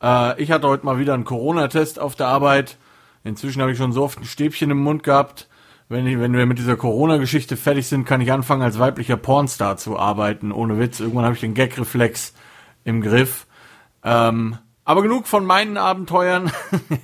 [0.00, 2.78] Äh, ich hatte heute mal wieder einen Corona-Test auf der Arbeit.
[3.24, 5.48] Inzwischen habe ich schon so oft ein Stäbchen im Mund gehabt.
[5.88, 9.78] Wenn, ich, wenn wir mit dieser Corona-Geschichte fertig sind, kann ich anfangen, als weiblicher Pornstar
[9.78, 10.52] zu arbeiten.
[10.52, 11.00] Ohne Witz.
[11.00, 12.34] Irgendwann habe ich den Gag-Reflex
[12.84, 13.48] im Griff.
[14.04, 16.52] Ähm, aber genug von meinen Abenteuern.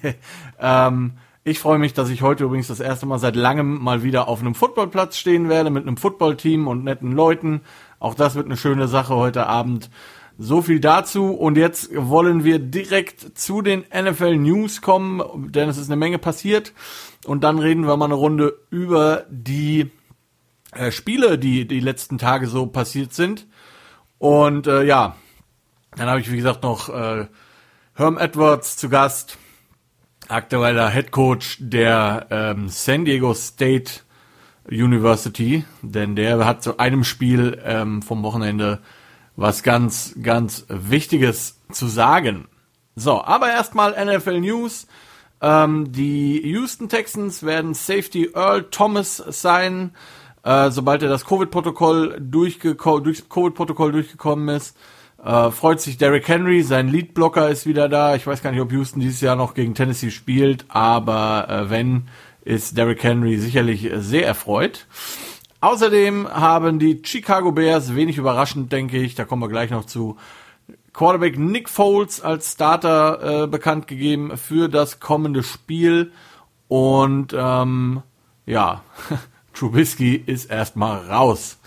[0.61, 4.29] ähm, ich freue mich, dass ich heute übrigens das erste Mal seit langem mal wieder
[4.29, 7.63] auf einem Footballplatz stehen werde mit einem Footballteam und netten Leuten.
[7.99, 9.91] Auch das wird eine schöne Sache heute Abend.
[10.37, 15.79] So viel dazu und jetzt wollen wir direkt zu den NFL News kommen, denn es
[15.79, 16.73] ist eine Menge passiert
[17.27, 19.91] und dann reden wir mal eine Runde über die
[20.73, 23.49] äh, Spiele, die die letzten Tage so passiert sind.
[24.19, 25.17] Und äh, ja,
[25.97, 27.27] dann habe ich wie gesagt noch äh,
[27.95, 29.39] Herm Edwards zu Gast
[30.29, 34.01] aktueller Head Coach der ähm, San Diego State
[34.71, 38.81] University, denn der hat zu einem Spiel ähm, vom Wochenende
[39.37, 42.49] was ganz, ganz Wichtiges zu sagen.
[42.97, 44.87] So, aber erstmal NFL News.
[45.41, 49.95] Ähm, die Houston Texans werden Safety Earl Thomas sein,
[50.43, 54.77] äh, sobald er das Covid-Protokoll durchgeko durch Covid-Protokoll durchgekommen ist.
[55.23, 58.15] Äh, freut sich Derrick Henry, sein Leadblocker ist wieder da.
[58.15, 62.09] Ich weiß gar nicht, ob Houston dieses Jahr noch gegen Tennessee spielt, aber äh, wenn,
[62.45, 64.87] ist Derrick Henry sicherlich sehr erfreut.
[65.61, 70.17] Außerdem haben die Chicago Bears, wenig überraschend, denke ich, da kommen wir gleich noch zu,
[70.93, 76.13] Quarterback Nick Foles als Starter äh, bekannt gegeben für das kommende Spiel.
[76.69, 78.03] Und ähm,
[78.47, 78.83] ja,
[79.55, 81.59] Trubisky ist erstmal raus.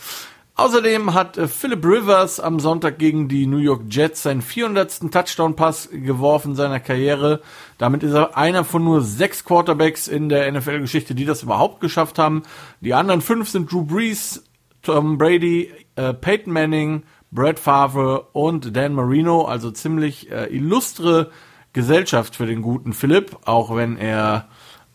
[0.56, 5.12] Außerdem hat äh, Philip Rivers am Sonntag gegen die New York Jets seinen 400.
[5.12, 7.42] Touchdown-Pass geworfen seiner Karriere.
[7.78, 12.20] Damit ist er einer von nur sechs Quarterbacks in der NFL-Geschichte, die das überhaupt geschafft
[12.20, 12.44] haben.
[12.82, 14.44] Die anderen fünf sind Drew Brees,
[14.82, 19.46] Tom Brady, äh, Peyton Manning, Brad Favre und Dan Marino.
[19.46, 21.32] Also ziemlich äh, illustre
[21.74, 24.50] Gesellschaft für den guten Philipp, auch wenn er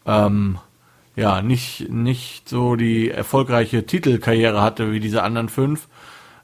[0.04, 0.58] ähm,
[1.16, 5.88] ja, nicht, nicht so die erfolgreiche Titelkarriere hatte wie diese anderen fünf.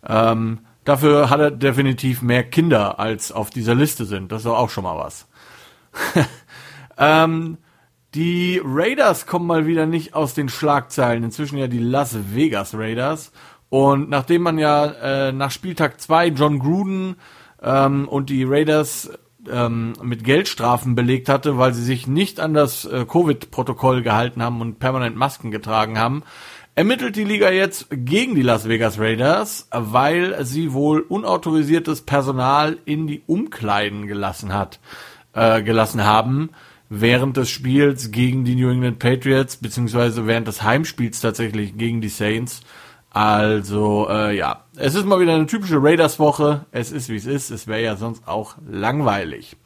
[0.04, 4.32] Ähm, dafür hat er definitiv mehr Kinder, als auf dieser Liste sind.
[4.32, 5.28] Das ist auch schon mal was.
[6.98, 7.58] ähm,
[8.14, 11.22] die Raiders kommen mal wieder nicht aus den Schlagzeilen.
[11.22, 13.30] Inzwischen ja die Las Vegas Raiders.
[13.68, 17.16] Und nachdem man ja äh, nach Spieltag zwei John Gruden
[17.62, 19.10] ähm, und die Raiders
[19.50, 24.60] ähm, mit Geldstrafen belegt hatte, weil sie sich nicht an das äh, Covid-Protokoll gehalten haben
[24.60, 26.22] und permanent Masken getragen haben,
[26.74, 33.06] ermittelt die Liga jetzt gegen die Las Vegas Raiders, weil sie wohl unautorisiertes Personal in
[33.06, 34.80] die Umkleiden gelassen hat,
[35.34, 36.50] äh, gelassen haben
[36.94, 42.10] während des Spiels gegen die New England Patriots beziehungsweise während des Heimspiels tatsächlich gegen die
[42.10, 42.60] Saints.
[43.12, 46.64] Also, äh, ja, es ist mal wieder eine typische Raiders-Woche.
[46.72, 47.50] Es ist, wie es ist.
[47.50, 49.56] Es wäre ja sonst auch langweilig.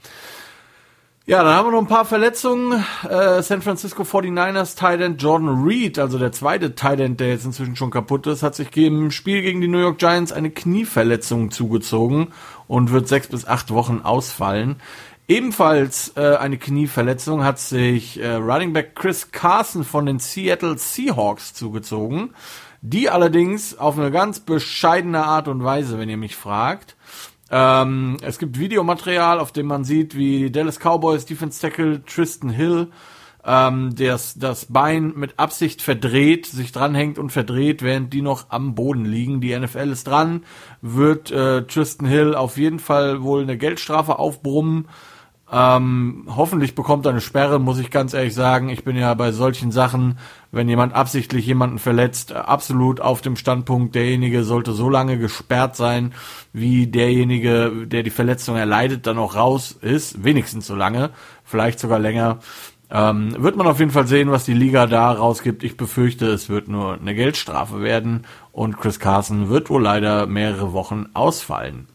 [1.27, 2.85] Ja, dann haben wir noch ein paar Verletzungen.
[3.09, 7.91] Äh, San Francisco 49ers Titan Jordan Reed, also der zweite Titan, der jetzt inzwischen schon
[7.91, 12.29] kaputt ist, hat sich im Spiel gegen die New York Giants eine Knieverletzung zugezogen
[12.69, 14.77] und wird sechs bis acht Wochen ausfallen.
[15.29, 21.55] Ebenfalls äh, eine Knieverletzung hat sich äh, Running Back Chris Carson von den Seattle Seahawks
[21.55, 22.35] zugezogen
[22.83, 26.97] die allerdings auf eine ganz bescheidene Art und Weise, wenn ihr mich fragt.
[27.51, 32.89] Ähm, es gibt Videomaterial, auf dem man sieht, wie Dallas Cowboys Defense Tackle Tristan Hill
[33.47, 38.75] ähm, das, das Bein mit Absicht verdreht, sich dranhängt und verdreht, während die noch am
[38.75, 39.41] Boden liegen.
[39.41, 40.43] Die NFL ist dran,
[40.83, 44.89] wird äh, Tristan Hill auf jeden Fall wohl eine Geldstrafe aufbrummen.
[45.51, 48.69] Ähm, hoffentlich bekommt er eine Sperre, muss ich ganz ehrlich sagen.
[48.69, 50.19] Ich bin ja bei solchen Sachen,
[50.57, 56.15] wenn jemand absichtlich jemanden verletzt, absolut auf dem Standpunkt, derjenige sollte so lange gesperrt sein,
[56.53, 60.25] wie derjenige, der die Verletzung erleidet, dann auch raus ist.
[60.25, 61.11] Wenigstens so lange,
[61.45, 62.39] vielleicht sogar länger.
[62.91, 65.63] Ähm, wird man auf jeden Fall sehen, was die Liga da rausgibt.
[65.63, 70.73] Ich befürchte, es wird nur eine Geldstrafe werden und Chris Carson wird wohl leider mehrere
[70.73, 71.89] Wochen ausfallen.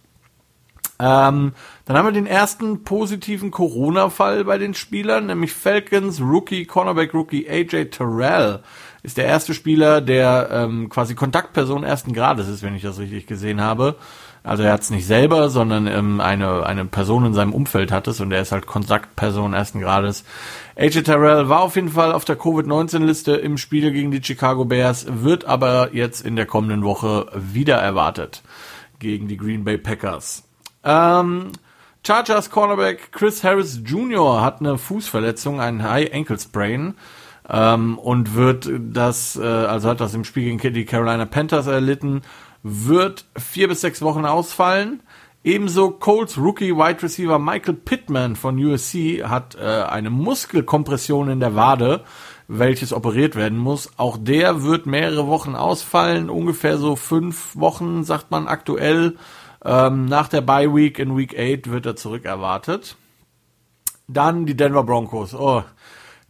[0.99, 1.53] Ähm,
[1.91, 7.49] dann haben wir den ersten positiven Corona-Fall bei den Spielern, nämlich Falcons Rookie, Cornerback Rookie
[7.49, 8.61] AJ Terrell
[9.03, 13.27] ist der erste Spieler, der ähm, quasi Kontaktperson ersten Grades ist, wenn ich das richtig
[13.27, 13.97] gesehen habe.
[14.41, 18.07] Also er hat es nicht selber, sondern ähm, eine, eine Person in seinem Umfeld hat
[18.07, 20.23] es und er ist halt Kontaktperson ersten Grades.
[20.77, 25.07] AJ Terrell war auf jeden Fall auf der Covid-19-Liste im Spiel gegen die Chicago Bears,
[25.09, 28.43] wird aber jetzt in der kommenden Woche wieder erwartet
[28.99, 30.43] gegen die Green Bay Packers.
[30.83, 31.51] Ähm,
[32.03, 34.41] Chargers Cornerback Chris Harris Jr.
[34.41, 36.95] hat eine Fußverletzung, einen High Ankle Sprain
[37.47, 42.23] ähm, und wird das, äh, also hat das im Spiel gegen die Carolina Panthers erlitten,
[42.63, 45.03] wird vier bis sechs Wochen ausfallen.
[45.43, 51.53] Ebenso Colts Rookie Wide Receiver Michael Pittman von USC hat äh, eine Muskelkompression in der
[51.53, 52.03] Wade,
[52.47, 53.91] welches operiert werden muss.
[53.97, 59.17] Auch der wird mehrere Wochen ausfallen, ungefähr so fünf Wochen, sagt man aktuell.
[59.63, 62.95] Ähm, nach der Bye Week in Week 8 wird er zurück erwartet.
[64.07, 65.33] Dann die Denver Broncos.
[65.33, 65.63] Oh,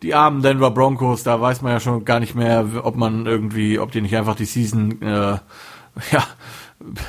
[0.02, 3.80] die armen Denver Broncos, da weiß man ja schon gar nicht mehr, ob man irgendwie,
[3.80, 5.38] ob die nicht einfach die Season, äh,
[6.12, 6.28] ja,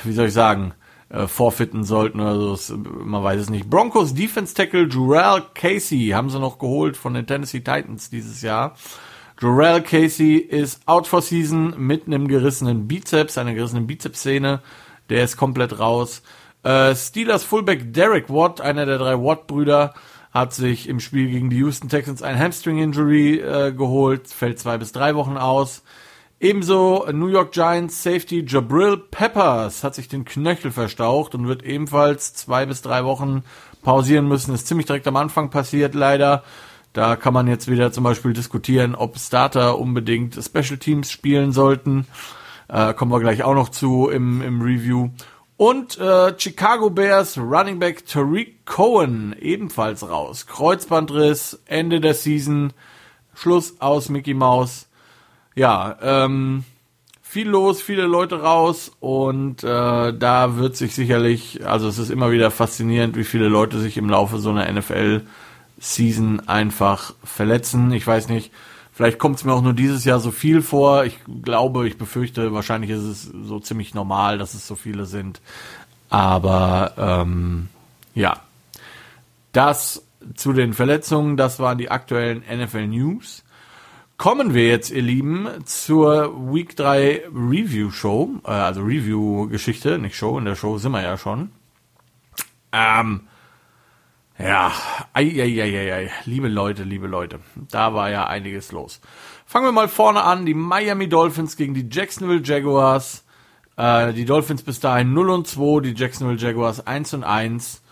[0.05, 0.75] wie soll ich sagen,
[1.09, 2.77] äh, forfitten sollten oder so.
[2.77, 3.69] Man weiß es nicht.
[3.69, 8.77] Broncos Defense Tackle Jurel Casey haben sie noch geholt von den Tennessee Titans dieses Jahr.
[9.41, 14.61] Jurel Casey ist out for season mit einem gerissenen Bizeps, einer gerissenen Bizepsszene.
[15.09, 16.23] Der ist komplett raus.
[16.63, 19.95] Äh, Steelers Fullback Derek Watt, einer der drei Watt-Brüder,
[20.33, 24.93] hat sich im Spiel gegen die Houston Texans ein Hamstring-Injury äh, geholt, fällt zwei bis
[24.93, 25.83] drei Wochen aus.
[26.41, 32.35] Ebenso New York Giants Safety Jabril Peppers hat sich den Knöchel verstaucht und wird ebenfalls
[32.35, 33.45] zwei bis drei Wochen
[33.83, 34.55] pausieren müssen.
[34.55, 36.43] Ist ziemlich direkt am Anfang passiert, leider.
[36.93, 42.07] Da kann man jetzt wieder zum Beispiel diskutieren, ob Starter unbedingt Special Teams spielen sollten.
[42.73, 45.11] Äh, kommen wir gleich auch noch zu im, im Review.
[45.59, 50.47] Und äh, Chicago Bears Running Back Tariq Cohen ebenfalls raus.
[50.47, 52.73] Kreuzbandriss, Ende der Season,
[53.35, 54.89] Schluss aus Mickey Mouse.
[55.55, 56.65] Ja, ähm,
[57.21, 62.31] viel los, viele Leute raus und äh, da wird sich sicherlich, also es ist immer
[62.31, 67.93] wieder faszinierend, wie viele Leute sich im Laufe so einer NFL-Season einfach verletzen.
[67.93, 68.51] Ich weiß nicht,
[68.93, 71.05] Vielleicht kommt es mir auch nur dieses Jahr so viel vor.
[71.05, 75.41] Ich glaube, ich befürchte, wahrscheinlich ist es so ziemlich normal, dass es so viele sind.
[76.11, 77.69] Aber ähm,
[78.15, 78.41] ja,
[79.53, 80.03] das
[80.35, 83.45] zu den Verletzungen, das waren die aktuellen NFL News.
[84.19, 90.17] Kommen wir jetzt, ihr Lieben, zur Week 3 Review Show, äh, also Review Geschichte, nicht
[90.17, 91.51] Show, in der Show sind wir ja schon.
[92.73, 93.23] Ähm,
[94.39, 94.73] ja,
[95.13, 97.41] ei, ei, ei, ei, liebe Leute, liebe Leute,
[97.71, 99.01] da war ja einiges los.
[99.47, 103.25] Fangen wir mal vorne an, die Miami Dolphins gegen die Jacksonville Jaguars.
[103.77, 107.83] Äh, die Dolphins bis dahin 0 und 2, die Jacksonville Jaguars 1 und 1.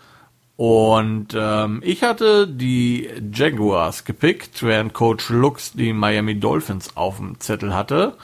[0.57, 7.39] Und ähm, ich hatte die Jaguars gepickt, während Coach Lux die Miami Dolphins auf dem
[7.39, 8.15] Zettel hatte.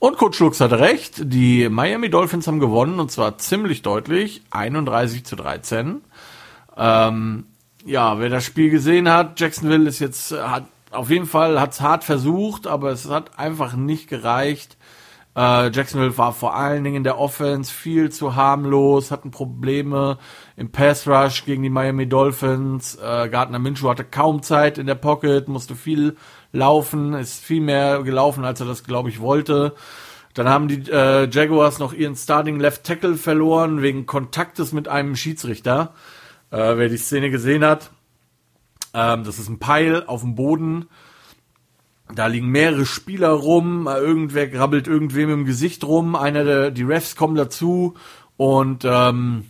[0.00, 5.24] Und Coach Lux hatte recht, die Miami Dolphins haben gewonnen und zwar ziemlich deutlich, 31
[5.24, 6.00] zu 13.
[6.76, 7.46] Ähm,
[7.84, 12.04] ja, wer das Spiel gesehen hat, Jacksonville ist jetzt, hat auf jeden Fall hat's hart
[12.04, 14.76] versucht, aber es hat einfach nicht gereicht.
[15.36, 20.18] Äh, Jacksonville war vor allen Dingen in der Offense viel zu harmlos, hatten Probleme
[20.56, 22.96] im Pass Rush gegen die Miami Dolphins.
[22.96, 26.16] Äh, Gardner Minshew hatte kaum Zeit in der Pocket, musste viel
[26.52, 29.74] laufen, ist viel mehr gelaufen, als er das, glaube ich, wollte.
[30.34, 35.16] Dann haben die äh, Jaguars noch ihren Starting Left Tackle verloren wegen Kontaktes mit einem
[35.16, 35.94] Schiedsrichter.
[36.54, 37.90] Äh, wer die Szene gesehen hat,
[38.94, 40.86] ähm, das ist ein Peil auf dem Boden.
[42.14, 46.84] Da liegen mehrere Spieler rum, äh, irgendwer grabbelt irgendwem im Gesicht rum, einer der, die
[46.84, 47.94] Refs kommen dazu
[48.36, 49.46] und ähm,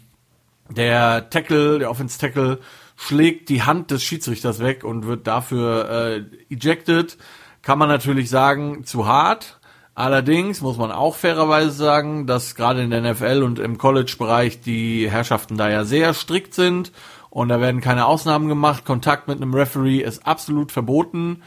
[0.71, 2.61] der Tackle, der Offense Tackle,
[2.97, 7.19] schlägt die Hand des Schiedsrichters weg und wird dafür äh, ejected.
[7.61, 9.61] Kann man natürlich sagen, zu hart.
[9.95, 15.09] Allerdings muss man auch fairerweise sagen, dass gerade in der NFL und im College-Bereich die
[15.09, 16.91] Herrschaften da ja sehr strikt sind
[17.31, 18.85] und da werden keine Ausnahmen gemacht.
[18.85, 21.43] Kontakt mit einem Referee ist absolut verboten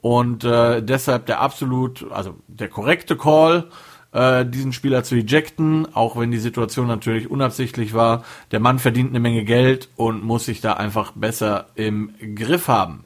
[0.00, 3.68] und äh, deshalb der absolut, also der korrekte Call
[4.10, 8.24] äh, diesen Spieler zu ejecten, auch wenn die Situation natürlich unabsichtlich war.
[8.50, 13.04] Der Mann verdient eine Menge Geld und muss sich da einfach besser im Griff haben.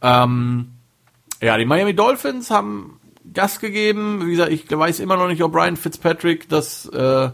[0.00, 0.72] Ähm,
[1.40, 2.98] ja, die Miami Dolphins haben
[3.32, 4.26] Gas gegeben.
[4.26, 7.30] Wie gesagt, ich weiß immer noch nicht, ob Brian Fitzpatrick das, äh,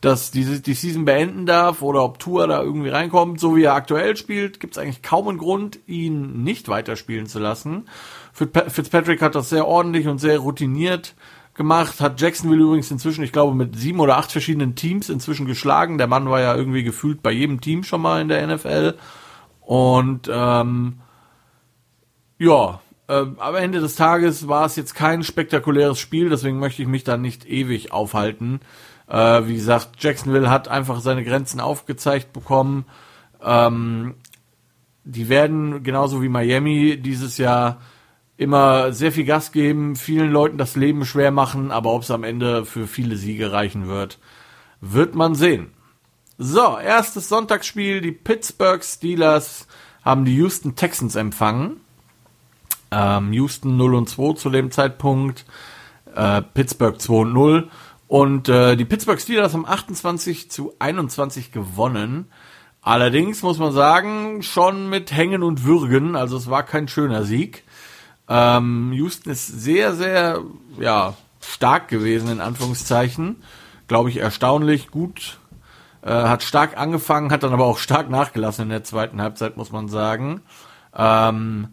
[0.00, 3.40] das diese, die Season beenden darf oder ob Tour da irgendwie reinkommt.
[3.40, 7.38] So wie er aktuell spielt, gibt es eigentlich kaum einen Grund, ihn nicht weiterspielen zu
[7.38, 7.88] lassen.
[8.32, 11.14] Fitzpatrick hat das sehr ordentlich und sehr routiniert
[11.54, 15.98] gemacht, hat Jacksonville übrigens inzwischen, ich glaube, mit sieben oder acht verschiedenen Teams inzwischen geschlagen.
[15.98, 18.94] Der Mann war ja irgendwie gefühlt bei jedem Team schon mal in der NFL.
[19.60, 20.98] Und ähm,
[22.38, 26.88] ja, äh, am Ende des Tages war es jetzt kein spektakuläres Spiel, deswegen möchte ich
[26.88, 28.60] mich da nicht ewig aufhalten.
[29.08, 32.86] Äh, wie gesagt, Jacksonville hat einfach seine Grenzen aufgezeigt bekommen.
[33.42, 34.14] Ähm,
[35.04, 37.80] die werden genauso wie Miami dieses Jahr
[38.36, 42.24] immer sehr viel Gas geben, vielen Leuten das Leben schwer machen, aber ob es am
[42.24, 44.18] Ende für viele Siege reichen wird,
[44.80, 45.72] wird man sehen.
[46.36, 49.68] So, erstes Sonntagsspiel, die Pittsburgh Steelers
[50.02, 51.80] haben die Houston Texans empfangen.
[52.94, 55.44] Ähm, Houston 0 und 2 zu dem Zeitpunkt,
[56.14, 57.68] äh, Pittsburgh 2 und 0.
[58.06, 62.26] Und äh, die Pittsburgh Steelers haben 28 zu 21 gewonnen.
[62.82, 67.64] Allerdings muss man sagen, schon mit Hängen und Würgen, also es war kein schöner Sieg.
[68.28, 70.42] Ähm, Houston ist sehr, sehr,
[70.78, 73.42] ja, stark gewesen, in Anführungszeichen.
[73.88, 75.38] Glaube ich, erstaunlich gut.
[76.02, 79.72] Äh, hat stark angefangen, hat dann aber auch stark nachgelassen in der zweiten Halbzeit, muss
[79.72, 80.42] man sagen.
[80.94, 81.68] Ähm,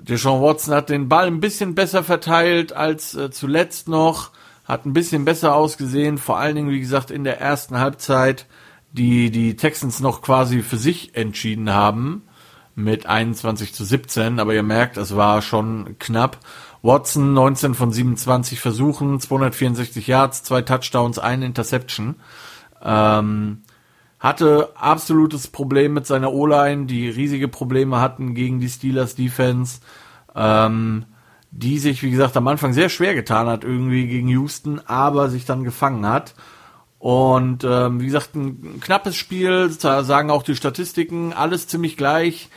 [0.00, 4.30] Deshaun Watson hat den Ball ein bisschen besser verteilt als äh, zuletzt noch,
[4.64, 8.46] hat ein bisschen besser ausgesehen, vor allen Dingen, wie gesagt, in der ersten Halbzeit,
[8.92, 12.22] die die Texans noch quasi für sich entschieden haben
[12.74, 16.38] mit 21 zu 17, aber ihr merkt, es war schon knapp.
[16.80, 22.14] Watson 19 von 27 Versuchen, 264 Yards, zwei Touchdowns, eine Interception.
[22.80, 23.62] Ähm,
[24.18, 29.80] hatte absolutes Problem mit seiner O-Line, die riesige Probleme hatten gegen die Steelers Defense,
[30.34, 31.04] ähm,
[31.50, 35.44] die sich, wie gesagt, am Anfang sehr schwer getan hat irgendwie gegen Houston, aber sich
[35.44, 36.34] dann gefangen hat.
[36.98, 42.48] Und ähm, wie gesagt, ein knappes Spiel, sagen auch die Statistiken, alles ziemlich gleich.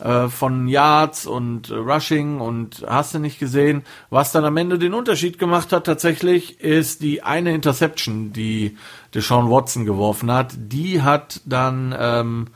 [0.00, 3.82] Äh, von Yards und Rushing und hast du nicht gesehen.
[4.08, 8.78] Was dann am Ende den Unterschied gemacht hat tatsächlich, ist die eine Interception, die
[9.14, 10.54] Deshaun Watson geworfen hat.
[10.56, 12.46] Die hat dann ähm,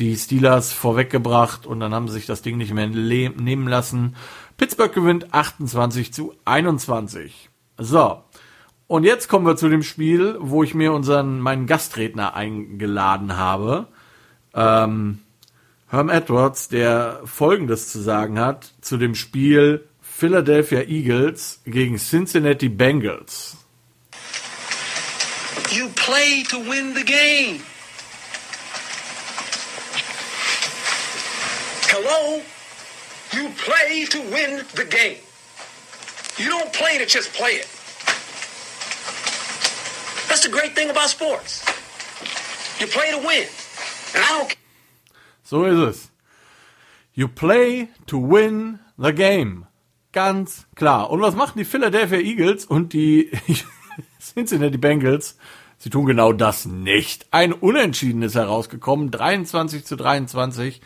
[0.00, 4.16] die Steelers vorweggebracht und dann haben sie sich das Ding nicht mehr nehmen lassen.
[4.56, 7.50] Pittsburgh gewinnt 28 zu 21.
[7.78, 8.24] So.
[8.88, 13.86] Und jetzt kommen wir zu dem Spiel, wo ich mir unseren, meinen Gastredner eingeladen habe.
[14.54, 15.20] Ähm,
[15.90, 23.56] Herm Edwards, der Folgendes zu sagen hat zu dem Spiel Philadelphia Eagles gegen Cincinnati Bengals.
[25.72, 27.60] You play to win the game.
[31.88, 32.40] Hello?
[33.32, 35.18] You play to win the game.
[36.38, 37.66] You don't play to just play it.
[40.28, 41.64] That's the great thing about sports.
[42.78, 43.48] You play to win.
[44.14, 44.59] And I don't
[45.50, 46.12] so ist es.
[47.12, 49.66] You play to win the game.
[50.12, 51.10] Ganz klar.
[51.10, 53.32] Und was machen die Philadelphia Eagles und die
[54.20, 55.36] Cincinnati Bengals?
[55.76, 57.26] Sie tun genau das nicht.
[57.32, 60.80] Ein Unentschieden ist herausgekommen, 23 zu 23.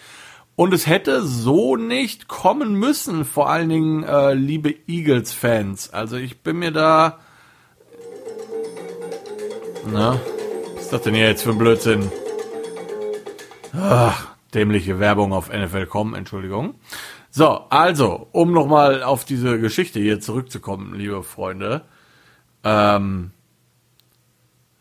[0.56, 5.92] Und es hätte so nicht kommen müssen, vor allen Dingen äh, liebe Eagles-Fans.
[5.92, 7.18] Also ich bin mir da...
[9.92, 10.18] Na,
[10.74, 12.10] was ist das denn hier jetzt für ein Blödsinn?
[13.74, 16.74] Ach, dämliche Werbung auf NFL.com, Entschuldigung.
[17.30, 21.82] So, also, um nochmal auf diese Geschichte hier zurückzukommen, liebe Freunde.
[22.62, 23.32] Ähm,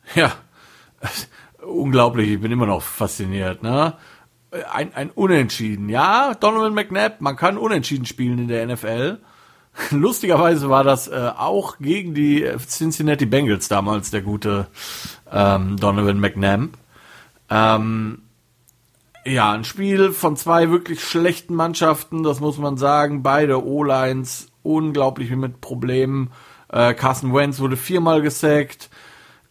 [0.16, 0.32] ja,
[1.66, 3.94] unglaublich, ich bin immer noch fasziniert, ne?
[4.72, 5.90] Ein, ein Unentschieden.
[5.90, 9.18] Ja, Donovan McNabb, man kann Unentschieden spielen in der NFL.
[9.90, 14.68] Lustigerweise war das äh, auch gegen die Cincinnati Bengals damals der gute
[15.32, 16.70] ähm, Donovan McNabb.
[17.50, 18.23] Ähm,
[19.26, 23.24] ja, ein Spiel von zwei wirklich schlechten Mannschaften, das muss man sagen.
[23.24, 26.32] Beide O-Lines unglaublich mit Problemen.
[26.70, 28.90] Äh, Carson Wentz wurde viermal gesackt.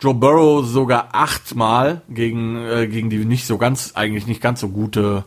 [0.00, 4.69] Joe Burrow sogar achtmal gegen, äh, gegen die nicht so ganz, eigentlich nicht ganz so
[4.69, 5.25] gute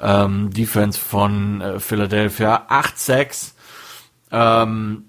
[0.00, 2.66] ähm, Defense von äh, Philadelphia.
[2.68, 3.54] Acht Sacks.
[4.30, 5.04] Ähm,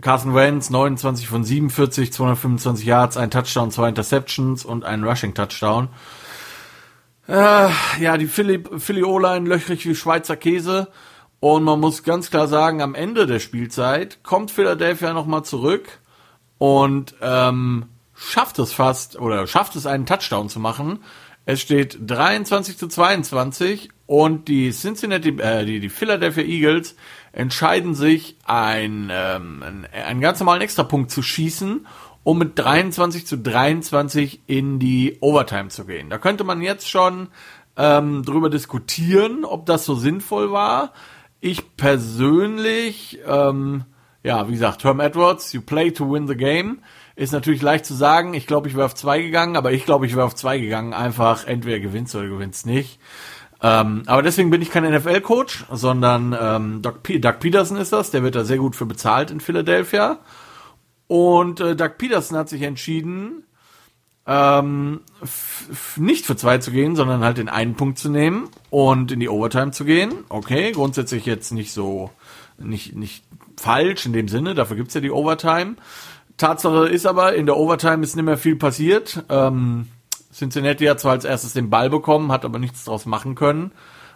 [0.00, 5.88] Carson Wentz 29 von 47, 225 Yards, ein Touchdown, zwei Interceptions und ein Rushing Touchdown.
[7.30, 7.70] Äh,
[8.00, 10.88] ja, die Philly, O-Line löchrig wie Schweizer Käse.
[11.38, 16.00] Und man muss ganz klar sagen, am Ende der Spielzeit kommt Philadelphia nochmal zurück
[16.58, 21.04] und ähm, schafft es fast oder schafft es einen Touchdown zu machen.
[21.46, 26.96] Es steht 23 zu 22 und die Cincinnati, äh, die, die Philadelphia Eagles
[27.30, 31.86] entscheiden sich, ein, ähm, einen ganz normalen Extrapunkt zu schießen,
[32.22, 36.10] um mit 23 zu 23 in die Overtime zu gehen.
[36.10, 37.28] Da könnte man jetzt schon
[37.76, 40.92] ähm, drüber diskutieren, ob das so sinnvoll war.
[41.40, 43.84] Ich persönlich, ähm,
[44.22, 46.80] ja, wie gesagt, Herm Edwards, you play to win the game.
[47.16, 48.34] Ist natürlich leicht zu sagen.
[48.34, 50.92] Ich glaube, ich wäre auf zwei gegangen, aber ich glaube, ich wäre auf zwei gegangen.
[50.92, 53.00] Einfach entweder gewinnst oder gewinnst nicht.
[53.62, 58.10] Ähm, aber deswegen bin ich kein NFL-Coach, sondern ähm, Doug, Doug Peterson ist das.
[58.10, 60.18] Der wird da sehr gut für bezahlt in Philadelphia.
[61.10, 63.42] Und äh, Doug Peterson hat sich entschieden,
[64.28, 65.00] ähm,
[65.96, 69.28] nicht für zwei zu gehen, sondern halt den einen Punkt zu nehmen und in die
[69.28, 70.12] Overtime zu gehen.
[70.28, 72.12] Okay, grundsätzlich jetzt nicht so,
[72.58, 73.24] nicht, nicht
[73.56, 75.74] falsch in dem Sinne, dafür gibt's ja die Overtime.
[76.36, 79.24] Tatsache ist aber, in der Overtime ist nicht mehr viel passiert.
[79.30, 79.88] Ähm,
[80.32, 83.72] Cincinnati hat zwar als erstes den Ball bekommen, hat aber nichts draus machen können.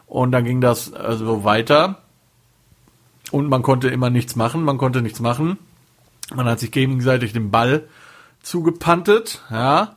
[0.06, 2.02] Und dann ging das also weiter.
[3.32, 5.58] Und man konnte immer nichts machen, man konnte nichts machen.
[6.32, 7.88] Man hat sich gegenseitig den Ball
[8.42, 9.96] zugepantet, ja.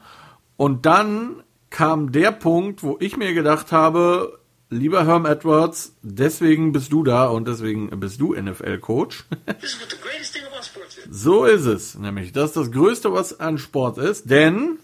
[0.57, 6.91] Und dann kam der Punkt, wo ich mir gedacht habe, lieber Herm Edwards, deswegen bist
[6.91, 9.25] du da und deswegen bist du NFL-Coach.
[11.09, 14.79] so ist es, nämlich das ist das Größte, was an Sport ist, denn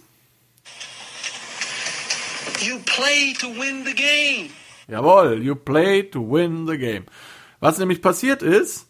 [2.61, 4.49] you play to win the game.
[4.87, 7.05] Jawohl, you play to win the game.
[7.59, 8.87] Was nämlich passiert ist,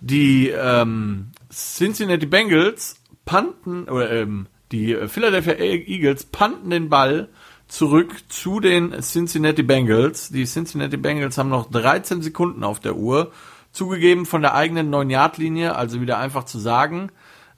[0.00, 7.28] die ähm, Cincinnati Bengals panten, oder ähm, die Philadelphia Eagles panten den Ball
[7.66, 10.30] zurück zu den Cincinnati Bengals.
[10.30, 13.32] Die Cincinnati Bengals haben noch 13 Sekunden auf der Uhr,
[13.72, 17.10] zugegeben von der eigenen 9-Yard-Linie, also wieder einfach zu sagen.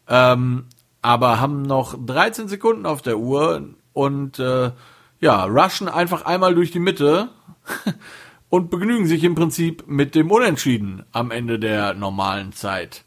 [0.08, 0.64] Ähm,
[1.00, 4.70] aber haben noch 13 Sekunden auf der Uhr und äh,
[5.20, 7.28] ja, rushen einfach einmal durch die Mitte
[8.48, 13.04] und begnügen sich im Prinzip mit dem Unentschieden am Ende der normalen Zeit.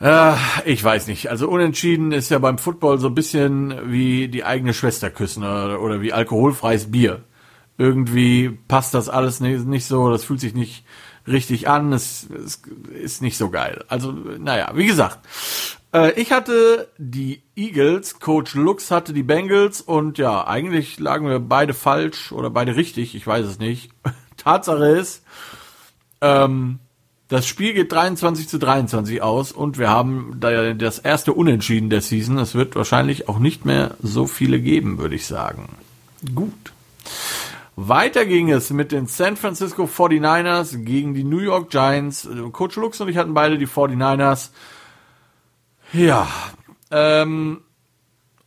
[0.00, 0.34] Äh,
[0.64, 1.30] ich weiß nicht.
[1.30, 5.80] Also unentschieden ist ja beim Football so ein bisschen wie die eigene Schwester küssen oder,
[5.80, 7.24] oder wie alkoholfreies Bier.
[7.78, 10.84] Irgendwie passt das alles nicht, so, das fühlt sich nicht
[11.26, 13.84] richtig an, es, es ist nicht so geil.
[13.88, 15.18] Also, naja, wie gesagt,
[15.92, 21.40] äh, ich hatte die Eagles, Coach Lux hatte die Bengals und ja, eigentlich lagen wir
[21.40, 23.90] beide falsch oder beide richtig, ich weiß es nicht.
[24.36, 25.24] Tatsache ist,
[26.20, 26.78] ähm,
[27.28, 32.00] das Spiel geht 23 zu 23 aus und wir haben da das erste Unentschieden der
[32.00, 32.38] Season.
[32.38, 35.76] Es wird wahrscheinlich auch nicht mehr so viele geben, würde ich sagen.
[36.34, 36.72] Gut.
[37.74, 42.28] Weiter ging es mit den San Francisco 49ers gegen die New York Giants.
[42.52, 44.50] Coach Lux und ich hatten beide die 49ers.
[45.92, 46.28] Ja.
[46.90, 47.62] Ähm,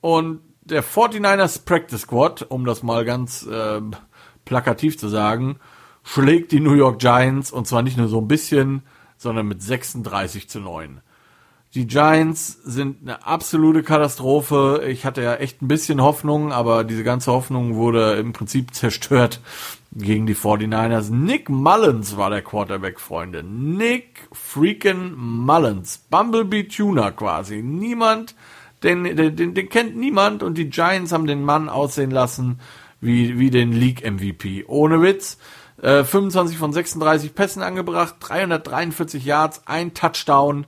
[0.01, 3.81] und der 49ers Practice Squad, um das mal ganz äh,
[4.45, 5.59] plakativ zu sagen,
[6.11, 8.81] schlägt die New York Giants und zwar nicht nur so ein bisschen,
[9.17, 11.01] sondern mit 36 zu 9.
[11.75, 14.85] Die Giants sind eine absolute Katastrophe.
[14.87, 19.39] Ich hatte ja echt ein bisschen Hoffnung, aber diese ganze Hoffnung wurde im Prinzip zerstört
[19.91, 21.11] gegen die 49ers.
[21.11, 23.43] Nick Mullins war der Quarterback, Freunde.
[23.43, 25.99] Nick freaking Mullins.
[26.09, 27.61] Bumblebee Tuner quasi.
[27.61, 28.33] Niemand,
[28.81, 32.59] den, den, den, kennt niemand und die Giants haben den Mann aussehen lassen
[32.99, 34.65] wie, wie den League MVP.
[34.65, 35.37] Ohne Witz.
[35.81, 40.65] 25 äh, von 36 Pässen angebracht, 343 Yards, ein Touchdown.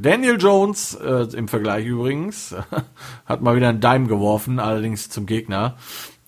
[0.00, 2.54] Daniel Jones, äh, im Vergleich übrigens,
[3.26, 5.76] hat mal wieder einen Dime geworfen, allerdings zum Gegner.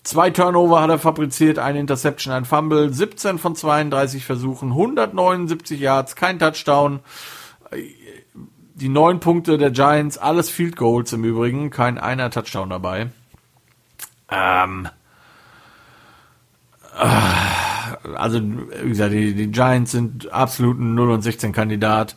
[0.03, 6.15] Zwei Turnover hat er fabriziert, eine Interception, ein Fumble, 17 von 32 Versuchen, 179 Yards,
[6.15, 6.99] kein Touchdown.
[8.75, 13.11] Die neun Punkte der Giants, alles Field Goals im Übrigen, kein einer Touchdown dabei.
[14.33, 14.87] Ähm,
[16.97, 22.15] äh, also, wie gesagt, die, die Giants sind absolut ein 0 und 16 Kandidat.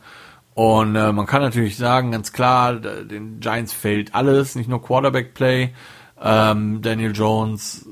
[0.54, 5.34] Und äh, man kann natürlich sagen, ganz klar, den Giants fehlt alles, nicht nur Quarterback
[5.34, 5.74] Play.
[6.18, 7.86] Ähm, Daniel Jones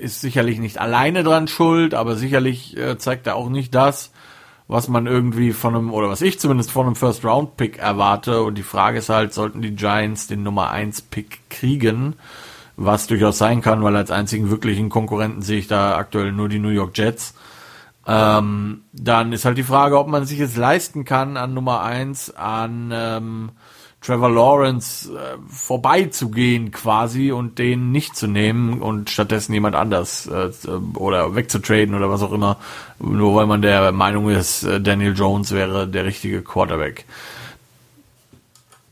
[0.00, 4.12] ist sicherlich nicht alleine dran schuld, aber sicherlich äh, zeigt er auch nicht das,
[4.68, 8.42] was man irgendwie von einem, oder was ich zumindest von einem First Round Pick erwarte.
[8.42, 12.16] Und die Frage ist halt, sollten die Giants den Nummer 1 Pick kriegen?
[12.80, 16.58] Was durchaus sein kann, weil als einzigen wirklichen Konkurrenten sehe ich da aktuell nur die
[16.58, 17.34] New York Jets.
[18.06, 22.34] Ähm, dann ist halt die Frage, ob man sich es leisten kann, an Nummer eins
[22.34, 23.50] an ähm,
[24.00, 30.50] Trevor Lawrence äh, vorbeizugehen quasi und den nicht zu nehmen und stattdessen jemand anders äh,
[30.96, 32.56] oder wegzutraden oder was auch immer,
[32.98, 37.04] nur weil man der Meinung ist, äh, Daniel Jones wäre der richtige Quarterback.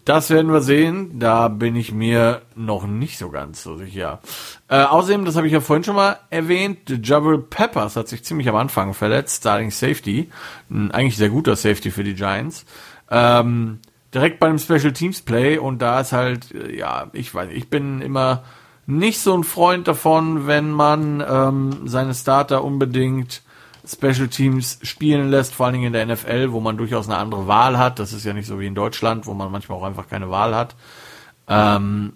[0.08, 1.18] Das werden wir sehen.
[1.18, 4.20] Da bin ich mir noch nicht so ganz so sicher.
[4.66, 8.48] Äh, außerdem, das habe ich ja vorhin schon mal erwähnt, Jabril Peppers hat sich ziemlich
[8.48, 10.30] am Anfang verletzt, Starting Safety.
[10.70, 12.64] Ein eigentlich sehr guter Safety für die Giants.
[13.10, 13.80] Ähm,
[14.14, 17.68] direkt bei einem Special Teams Play und da ist halt, äh, ja, ich weiß, ich
[17.68, 18.44] bin immer
[18.86, 23.42] nicht so ein Freund davon, wenn man ähm, seine Starter unbedingt
[23.88, 27.46] Special Teams spielen lässt, vor allen Dingen in der NFL, wo man durchaus eine andere
[27.46, 27.98] Wahl hat.
[27.98, 30.54] Das ist ja nicht so wie in Deutschland, wo man manchmal auch einfach keine Wahl
[30.54, 30.76] hat.
[31.48, 32.14] Ähm,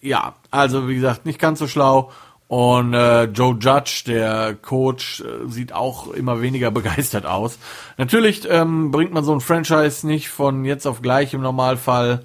[0.00, 2.10] ja, also wie gesagt, nicht ganz so schlau.
[2.48, 7.58] Und äh, Joe Judge, der Coach, äh, sieht auch immer weniger begeistert aus.
[7.96, 12.24] Natürlich ähm, bringt man so ein Franchise nicht von jetzt auf gleich im Normalfall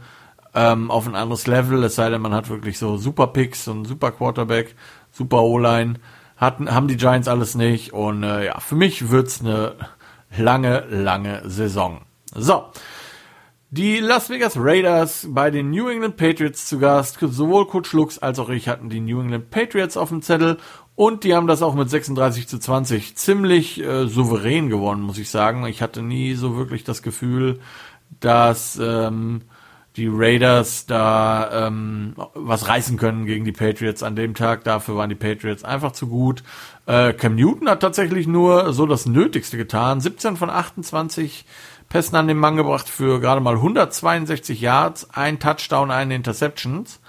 [0.53, 3.85] ähm, auf ein anderes Level, es sei denn, man hat wirklich so Super Picks und
[3.85, 4.75] Super Quarterback,
[5.11, 5.99] Super O-Line.
[6.37, 7.93] Hatten, haben die Giants alles nicht.
[7.93, 9.75] Und äh, ja, für mich wird's eine
[10.35, 12.01] lange, lange Saison.
[12.33, 12.65] So.
[13.69, 17.17] Die Las Vegas Raiders bei den New England Patriots zu Gast.
[17.19, 20.57] Sowohl Coach Lux als auch ich hatten die New England Patriots auf dem Zettel
[20.95, 25.29] und die haben das auch mit 36 zu 20 ziemlich äh, souverän gewonnen, muss ich
[25.29, 25.65] sagen.
[25.67, 27.59] Ich hatte nie so wirklich das Gefühl,
[28.19, 29.43] dass ähm,
[29.97, 34.63] die Raiders da ähm, was reißen können gegen die Patriots an dem Tag.
[34.63, 36.43] Dafür waren die Patriots einfach zu gut.
[36.85, 39.99] Äh, Cam Newton hat tatsächlich nur so das Nötigste getan.
[39.99, 41.45] 17 von 28
[41.89, 46.99] Pässen an den Mann gebracht für gerade mal 162 Yards, ein Touchdown, eine Interceptions.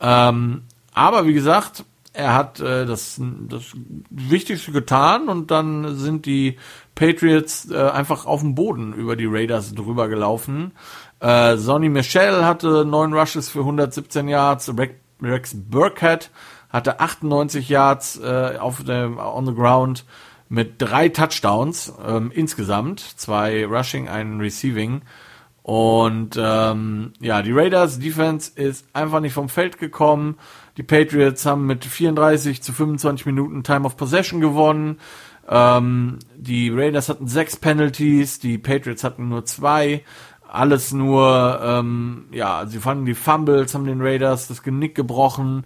[0.00, 0.62] Ähm,
[0.94, 1.84] aber wie gesagt,
[2.14, 3.72] er hat äh, das, das
[4.08, 6.56] Wichtigste getan und dann sind die
[6.94, 10.72] Patriots äh, einfach auf dem Boden über die Raiders drüber gelaufen.
[11.20, 14.72] Äh, Sonny Michel hatte neun Rushes für 117 Yards,
[15.20, 16.30] Rex Burkhead
[16.70, 20.04] hatte 98 Yards äh, auf dem on the ground
[20.48, 25.02] mit drei Touchdowns ähm, insgesamt, zwei Rushing, einen Receiving.
[25.62, 30.36] Und ähm, ja, die Raiders Defense ist einfach nicht vom Feld gekommen.
[30.76, 34.98] Die Patriots haben mit 34 zu 25 Minuten Time of Possession gewonnen.
[35.48, 40.02] Ähm, die Raiders hatten sechs Penalties, die Patriots hatten nur zwei.
[40.48, 45.64] Alles nur, ähm, ja, sie fanden die Fumbles, haben den Raiders das Genick gebrochen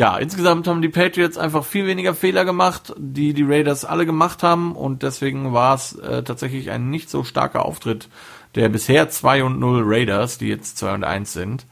[0.00, 4.42] ja, insgesamt haben die Patriots einfach viel weniger Fehler gemacht, die die Raiders alle gemacht
[4.42, 8.08] haben und deswegen war es äh, tatsächlich ein nicht so starker Auftritt
[8.54, 11.66] der bisher 2 und 0 Raiders, die jetzt 2 und 1 sind.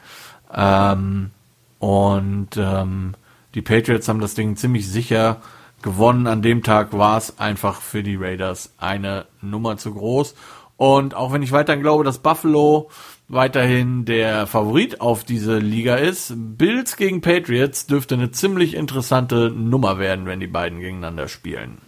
[0.54, 1.30] Ähm,
[1.78, 3.14] und ähm,
[3.54, 5.40] die Patriots haben das Ding ziemlich sicher
[5.82, 6.26] gewonnen.
[6.26, 10.34] An dem Tag war es einfach für die Raiders eine Nummer zu groß.
[10.76, 12.88] Und auch wenn ich weiterhin glaube, dass Buffalo
[13.28, 16.32] weiterhin der Favorit auf diese Liga ist.
[16.36, 21.78] Bills gegen Patriots dürfte eine ziemlich interessante Nummer werden, wenn die beiden gegeneinander spielen.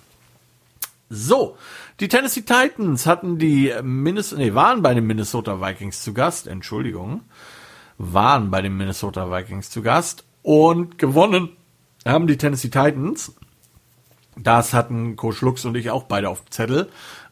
[1.09, 1.57] So,
[1.99, 7.23] die Tennessee Titans hatten die Minnesota, nee, waren bei den Minnesota Vikings zu Gast, Entschuldigung,
[8.01, 11.51] waren bei den Minnesota Vikings zu Gast und gewonnen
[12.07, 13.35] haben die Tennessee Titans.
[14.39, 16.89] Das hatten Coach Lux und ich auch beide auf dem Zettel.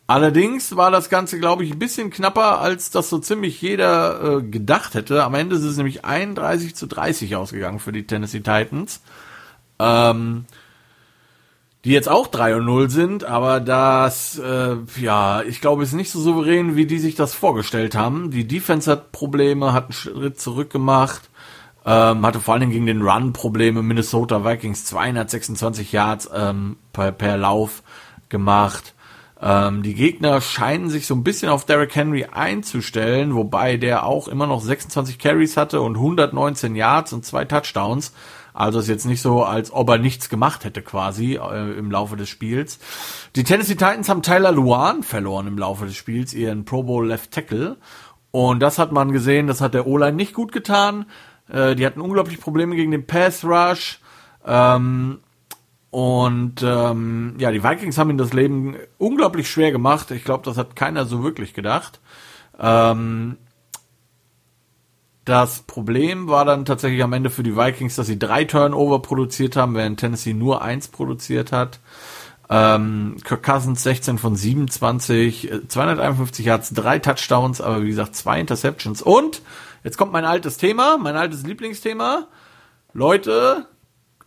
[0.07, 4.43] Allerdings war das Ganze, glaube ich, ein bisschen knapper, als das so ziemlich jeder äh,
[4.43, 5.25] gedacht hätte.
[5.25, 9.01] Am Ende ist es nämlich 31 zu 30 ausgegangen für die Tennessee Titans.
[9.79, 10.45] Ähm,
[11.85, 16.11] die jetzt auch 3 und 0 sind, aber das, äh, ja, ich glaube, ist nicht
[16.11, 18.31] so souverän, wie die sich das vorgestellt haben.
[18.31, 21.31] Die Defense hat Probleme, hat einen Schritt zurück gemacht,
[21.87, 23.83] ähm, hatte vor allen Dingen gegen den Run Probleme.
[23.83, 27.83] Minnesota Vikings 226 Yards ähm, per, per Lauf
[28.29, 28.95] gemacht.
[29.41, 34.27] Ähm, die Gegner scheinen sich so ein bisschen auf Derrick Henry einzustellen, wobei der auch
[34.27, 38.13] immer noch 26 Carries hatte und 119 Yards und zwei Touchdowns.
[38.59, 42.17] Also ist jetzt nicht so, als ob er nichts gemacht hätte quasi äh, im Laufe
[42.17, 42.81] des Spiels.
[43.37, 47.31] Die Tennessee Titans haben Tyler Luan verloren im Laufe des Spiels, ihren Pro Bowl Left
[47.31, 47.77] Tackle.
[48.33, 51.07] Und das hat man gesehen, das hat der O-Line nicht gut getan.
[51.49, 54.01] Äh, die hatten unglaublich Probleme gegen den Pass Rush.
[54.45, 55.21] Ähm,
[55.91, 60.11] und ähm, ja, die Vikings haben ihm das Leben unglaublich schwer gemacht.
[60.11, 62.01] Ich glaube, das hat keiner so wirklich gedacht.
[62.59, 63.37] Ähm,
[65.29, 69.57] das Problem war dann tatsächlich am Ende für die Vikings, dass sie drei Turnover produziert
[69.57, 71.81] haben, während Tennessee nur eins produziert hat.
[72.49, 78.41] Ähm, Kirk Cousins 16 von 27, 251 äh, Yards, drei Touchdowns, aber wie gesagt zwei
[78.41, 79.03] Interceptions.
[79.03, 79.43] Und
[79.85, 82.27] jetzt kommt mein altes Thema, mein altes Lieblingsthema.
[82.95, 83.67] Leute,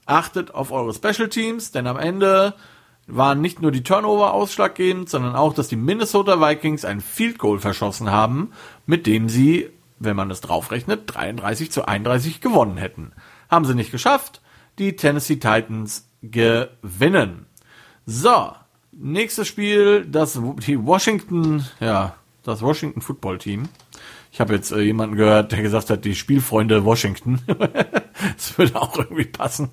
[0.05, 2.53] achtet auf eure Special Teams, denn am Ende
[3.07, 7.57] waren nicht nur die Turnover ausschlaggebend, sondern auch, dass die Minnesota Vikings ein Field Goal
[7.57, 8.51] verschossen haben,
[8.85, 9.71] mit dem sie,
[10.03, 13.11] wenn man es draufrechnet, 33 zu 31 gewonnen hätten.
[13.49, 14.41] Haben sie nicht geschafft.
[14.79, 17.45] Die Tennessee Titans gewinnen.
[18.05, 18.53] So,
[18.91, 23.69] nächstes Spiel, das die Washington, ja, das Washington Football Team.
[24.33, 27.41] Ich habe jetzt äh, jemanden gehört, der gesagt hat, die Spielfreunde Washington.
[27.47, 29.71] das würde auch irgendwie passen.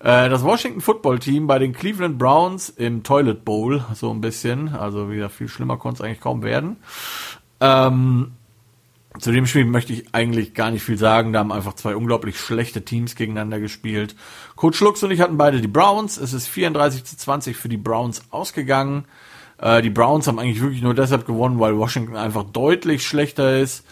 [0.00, 4.70] Äh, das Washington Football Team bei den Cleveland Browns im Toilet Bowl, so ein bisschen.
[4.70, 6.78] Also wieder viel schlimmer konnte es eigentlich kaum werden.
[7.60, 8.32] Ähm,
[9.18, 11.32] zu dem Spiel möchte ich eigentlich gar nicht viel sagen.
[11.32, 14.14] Da haben einfach zwei unglaublich schlechte Teams gegeneinander gespielt.
[14.56, 16.16] Coach Lux und ich hatten beide die Browns.
[16.16, 19.04] Es ist 34 zu 20 für die Browns ausgegangen.
[19.58, 23.84] Äh, die Browns haben eigentlich wirklich nur deshalb gewonnen, weil Washington einfach deutlich schlechter ist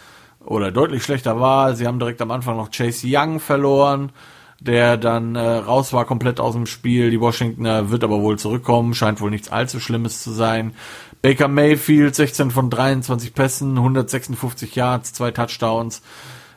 [0.45, 1.75] oder deutlich schlechter war.
[1.75, 4.11] Sie haben direkt am Anfang noch Chase Young verloren,
[4.59, 7.11] der dann äh, raus war komplett aus dem Spiel.
[7.11, 10.73] Die Washingtoner wird aber wohl zurückkommen, scheint wohl nichts allzu Schlimmes zu sein.
[11.21, 16.01] Baker Mayfield, 16 von 23 Pässen, 156 Yards, zwei Touchdowns.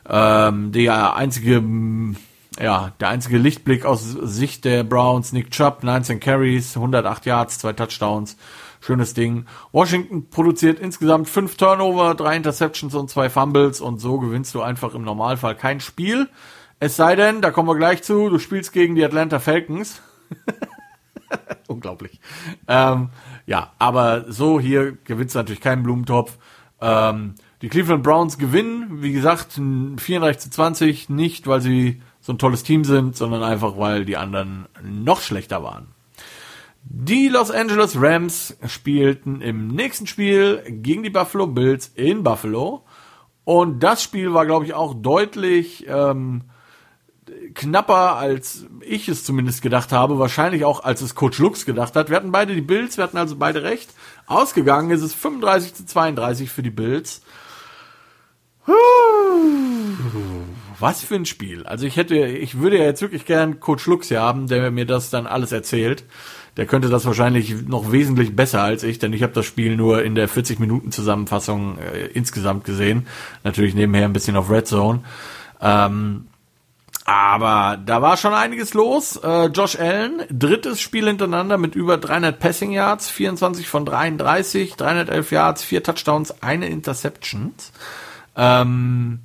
[0.09, 1.63] Ähm, der einzige,
[2.59, 7.73] ja, der einzige Lichtblick aus Sicht der Browns, Nick Chubb, 19 Carries, 108 Yards, zwei
[7.73, 8.37] Touchdowns.
[8.83, 9.45] Schönes Ding.
[9.71, 14.95] Washington produziert insgesamt fünf Turnover, drei Interceptions und zwei Fumbles und so gewinnst du einfach
[14.95, 16.29] im Normalfall kein Spiel.
[16.79, 20.01] Es sei denn, da kommen wir gleich zu, du spielst gegen die Atlanta Falcons.
[21.67, 22.19] Unglaublich.
[22.67, 23.09] Ähm,
[23.45, 26.37] ja, aber so hier gewinnst du natürlich keinen Blumentopf.
[26.79, 32.39] Ähm, die Cleveland Browns gewinnen, wie gesagt, 34 zu 20, nicht weil sie so ein
[32.39, 35.87] tolles Team sind, sondern einfach weil die anderen noch schlechter waren.
[36.83, 42.83] Die Los Angeles Rams spielten im nächsten Spiel gegen die Buffalo Bills in Buffalo.
[43.43, 46.43] Und das Spiel war, glaube ich, auch deutlich ähm,
[47.53, 50.19] knapper, als ich es zumindest gedacht habe.
[50.19, 52.09] Wahrscheinlich auch, als es Coach Lux gedacht hat.
[52.09, 53.89] Wir hatten beide die Bills, wir hatten also beide recht.
[54.27, 57.21] Ausgegangen ist es 35 zu 32 für die Bills.
[60.79, 61.65] Was für ein Spiel.
[61.65, 64.85] Also ich hätte, ich würde ja jetzt wirklich gern Coach Lux hier haben, der mir
[64.85, 66.03] das dann alles erzählt
[66.57, 70.03] der könnte das wahrscheinlich noch wesentlich besser als ich, denn ich habe das Spiel nur
[70.03, 73.07] in der 40 Minuten Zusammenfassung äh, insgesamt gesehen.
[73.43, 75.01] Natürlich nebenher ein bisschen auf Red Zone.
[75.61, 76.25] Ähm,
[77.05, 79.17] aber da war schon einiges los.
[79.17, 85.31] Äh, Josh Allen, drittes Spiel hintereinander mit über 300 Passing Yards, 24 von 33, 311
[85.31, 87.53] Yards, vier Touchdowns, eine Interception.
[88.35, 89.19] Ähm,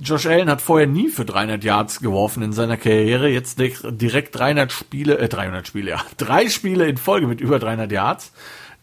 [0.00, 3.28] Josh Allen hat vorher nie für 300 Yards geworfen in seiner Karriere.
[3.28, 6.00] Jetzt direkt 300 Spiele, äh, 300 Spiele, ja.
[6.16, 8.32] Drei Spiele in Folge mit über 300 Yards.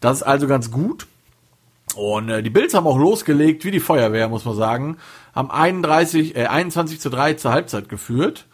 [0.00, 1.06] Das ist also ganz gut.
[1.94, 4.98] Und äh, die Bills haben auch losgelegt, wie die Feuerwehr, muss man sagen.
[5.36, 8.46] Haben 31, äh, 21 zu 3 zur Halbzeit geführt.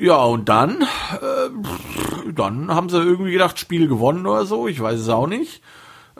[0.00, 4.68] Ja, und dann, äh, dann haben sie irgendwie gedacht, Spiel gewonnen oder so.
[4.68, 5.62] Ich weiß es auch nicht.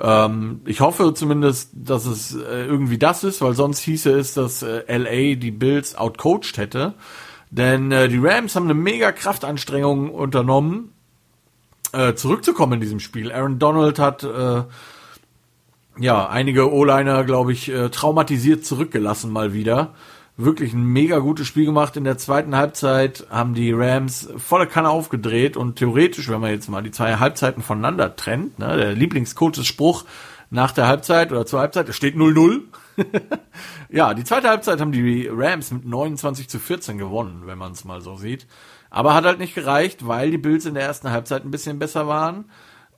[0.00, 4.62] Ähm, ich hoffe zumindest, dass es äh, irgendwie das ist, weil sonst hieße es, dass
[4.62, 6.94] äh, LA die Bills outcoached hätte.
[7.50, 10.92] Denn äh, die Rams haben eine mega Kraftanstrengung unternommen,
[11.92, 13.32] äh, zurückzukommen in diesem Spiel.
[13.32, 14.62] Aaron Donald hat äh,
[15.98, 19.94] ja einige O-Liner, glaube ich, äh, traumatisiert zurückgelassen mal wieder
[20.36, 21.96] wirklich ein mega gutes Spiel gemacht.
[21.96, 26.68] In der zweiten Halbzeit haben die Rams volle Kanne aufgedreht und theoretisch, wenn man jetzt
[26.68, 30.04] mal die zwei Halbzeiten voneinander trennt, ne, der Lieblingscoaches Spruch
[30.50, 32.60] nach der Halbzeit oder zur Halbzeit, es steht 0-0.
[33.90, 37.84] ja, die zweite Halbzeit haben die Rams mit 29 zu 14 gewonnen, wenn man es
[37.84, 38.46] mal so sieht.
[38.90, 42.06] Aber hat halt nicht gereicht, weil die Bills in der ersten Halbzeit ein bisschen besser
[42.06, 42.44] waren.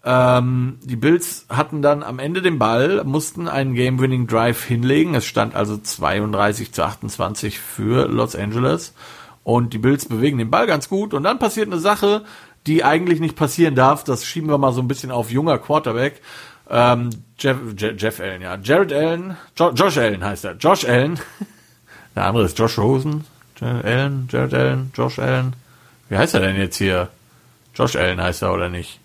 [0.05, 5.15] Ähm, die Bills hatten dann am Ende den Ball, mussten einen Game-Winning Drive hinlegen.
[5.15, 8.95] Es stand also 32 zu 28 für Los Angeles.
[9.45, 11.15] Und die Bills bewegen den Ball ganz gut.
[11.15, 12.25] Und dann passiert eine Sache,
[12.67, 14.05] die eigentlich nicht passieren darf.
[14.05, 16.21] Das schieben wir mal so ein bisschen auf junger Quarterback.
[16.71, 18.59] Ähm, Jeff, Je Jeff Allen, ja.
[18.63, 20.57] Jared Allen, jo Josh Allen heißt er.
[20.57, 21.19] Josh Allen.
[22.15, 23.25] Der andere ist Josh Rosen.
[23.61, 25.55] Jared Allen, Jared Allen, Josh Allen.
[26.09, 27.09] Wie heißt er denn jetzt hier?
[27.75, 29.01] Josh Allen heißt er oder nicht?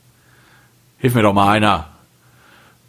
[1.04, 1.90] Hilf mir doch mal einer.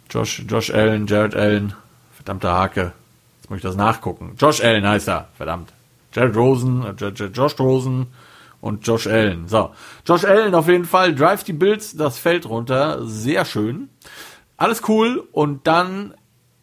[0.09, 1.73] Josh, Josh Allen, Jared Allen.
[2.13, 2.93] Verdammte Hake.
[3.41, 4.37] Jetzt muss ich das nachgucken.
[4.39, 5.27] Josh Allen heißt er.
[5.35, 5.73] Verdammt.
[6.13, 8.07] Jared Rosen, äh, Josh Rosen
[8.61, 9.49] und Josh Allen.
[9.49, 9.71] So.
[10.05, 11.13] Josh Allen auf jeden Fall.
[11.13, 13.05] Drive die Bills das Feld runter.
[13.05, 13.89] Sehr schön.
[14.55, 15.27] Alles cool.
[15.33, 16.13] Und dann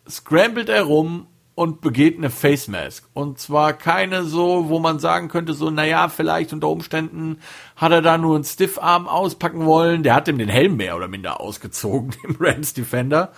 [0.08, 3.08] scrambled er rum und begeht eine Face Mask.
[3.12, 7.38] Und zwar keine so, wo man sagen könnte, so, naja, vielleicht unter Umständen
[7.76, 10.02] hat er da nur einen Stiffarm auspacken wollen.
[10.02, 13.32] Der hat ihm den Helm mehr oder minder ausgezogen, dem Rams Defender.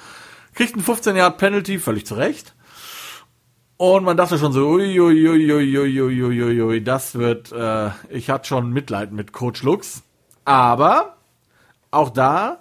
[0.54, 2.54] Kriegt einen 15 Yard Penalty, völlig zurecht.
[3.76, 9.64] Und man dachte schon so, uiuiuiuiuiui, das wird, äh, ich hatte schon Mitleid mit Coach
[9.64, 10.04] Lux.
[10.44, 11.16] Aber
[11.90, 12.60] auch da,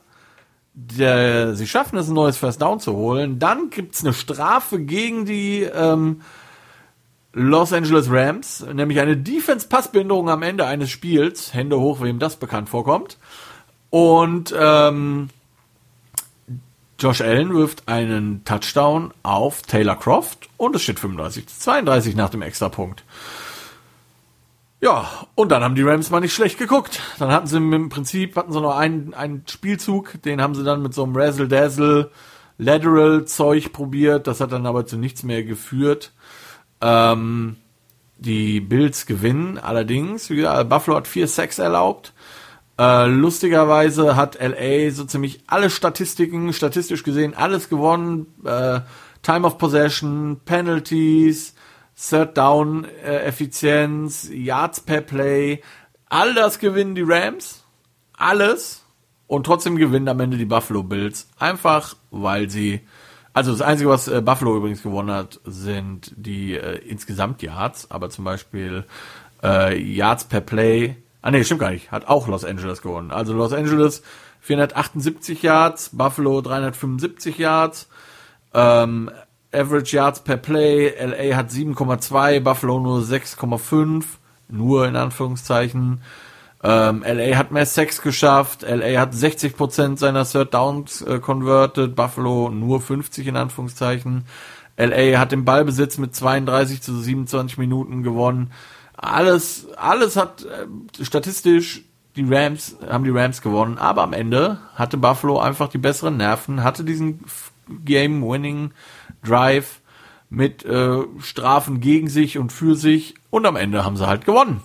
[0.74, 3.40] der, sie schaffen es, ein neues First Down zu holen.
[3.40, 6.22] Dann gibt's eine Strafe gegen die ähm,
[7.34, 11.54] Los Angeles Rams, nämlich eine Defense-Passbehinderung am Ende eines Spiels.
[11.54, 13.18] Hände hoch, wem das bekannt vorkommt.
[13.90, 15.30] Und ähm,
[17.00, 22.30] Josh Allen wirft einen Touchdown auf Taylor Croft und es steht 35 zu 32 nach
[22.30, 23.04] dem Extrapunkt.
[24.84, 27.00] Ja, und dann haben die Rams mal nicht schlecht geguckt.
[27.18, 30.82] Dann hatten sie im Prinzip, hatten sie noch einen, einen Spielzug, den haben sie dann
[30.82, 32.12] mit so einem Razzle-Dazzle
[32.58, 34.28] Lateral Zeug probiert.
[34.28, 36.12] Das hat dann aber zu nichts mehr geführt.
[36.82, 37.56] Ähm,
[38.18, 40.30] die Bills gewinnen allerdings.
[40.30, 42.12] Wie gesagt, Buffalo hat vier Sacks erlaubt.
[42.78, 48.26] Äh, lustigerweise hat LA so ziemlich alle Statistiken, statistisch gesehen, alles gewonnen.
[48.44, 48.82] Äh,
[49.22, 51.53] Time of Possession, Penalties,
[51.96, 55.62] Third Down äh, Effizienz, Yards per Play,
[56.10, 57.64] all das gewinnen die Rams,
[58.18, 58.84] alles
[59.28, 62.82] und trotzdem gewinnen am Ende die Buffalo Bills, einfach weil sie
[63.34, 68.12] also das Einzige, was äh, Buffalo übrigens gewonnen hat, sind die äh, insgesamt Yards, aber
[68.12, 68.86] zum Beispiel
[69.42, 70.96] äh, Yards per Play.
[71.24, 71.92] Ah nee, stimmt gar nicht.
[71.92, 73.12] Hat auch Los Angeles gewonnen.
[73.12, 74.04] Also Los Angeles
[74.42, 77.90] 478 Yards, Buffalo 375 Yards.
[78.54, 79.10] Ähm,
[79.54, 84.04] Average Yards per Play, LA hat 7,2, Buffalo nur 6,5,
[84.50, 86.02] nur in Anführungszeichen.
[86.64, 92.50] Ähm, LA hat mehr Sex geschafft, LA hat 60% seiner Third Downs äh, converted, Buffalo
[92.50, 94.26] nur 50 in Anführungszeichen.
[94.78, 98.52] LA hat den Ballbesitz mit 32 zu 27 Minuten gewonnen.
[98.96, 101.84] Alles, alles hat äh, statistisch
[102.16, 106.64] die Rams, haben die Rams gewonnen, aber am Ende hatte Buffalo einfach die besseren Nerven,
[106.64, 107.26] hatte diesen
[107.86, 108.72] Game-Winning
[109.24, 109.82] Drive
[110.30, 114.62] mit äh, Strafen gegen sich und für sich und am Ende haben sie halt gewonnen.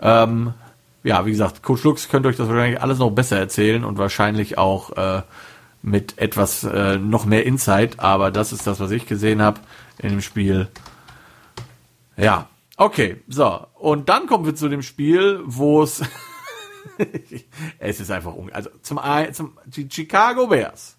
[0.00, 0.54] Ähm,
[1.02, 4.58] ja, wie gesagt, Coach Lux könnte euch das wahrscheinlich alles noch besser erzählen und wahrscheinlich
[4.58, 5.22] auch äh,
[5.82, 9.60] mit etwas äh, noch mehr Insight, aber das ist das, was ich gesehen habe
[9.98, 10.68] in dem Spiel.
[12.16, 13.66] Ja, okay, so.
[13.74, 16.02] Und dann kommen wir zu dem Spiel, wo es
[17.78, 19.00] es ist einfach un also zum,
[19.32, 20.96] zum die Chicago Bears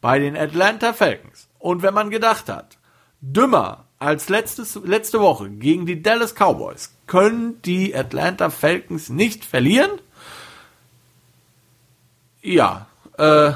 [0.00, 2.78] bei den Atlanta Falcons und wenn man gedacht hat,
[3.20, 9.90] dümmer als letztes, letzte Woche gegen die Dallas Cowboys können die Atlanta Falcons nicht verlieren.
[12.40, 12.86] Ja,
[13.18, 13.50] äh,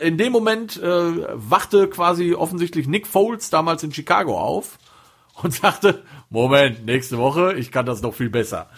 [0.00, 4.78] in dem Moment äh, wachte quasi offensichtlich Nick Foles damals in Chicago auf
[5.42, 8.70] und sagte, Moment, nächste Woche, ich kann das noch viel besser.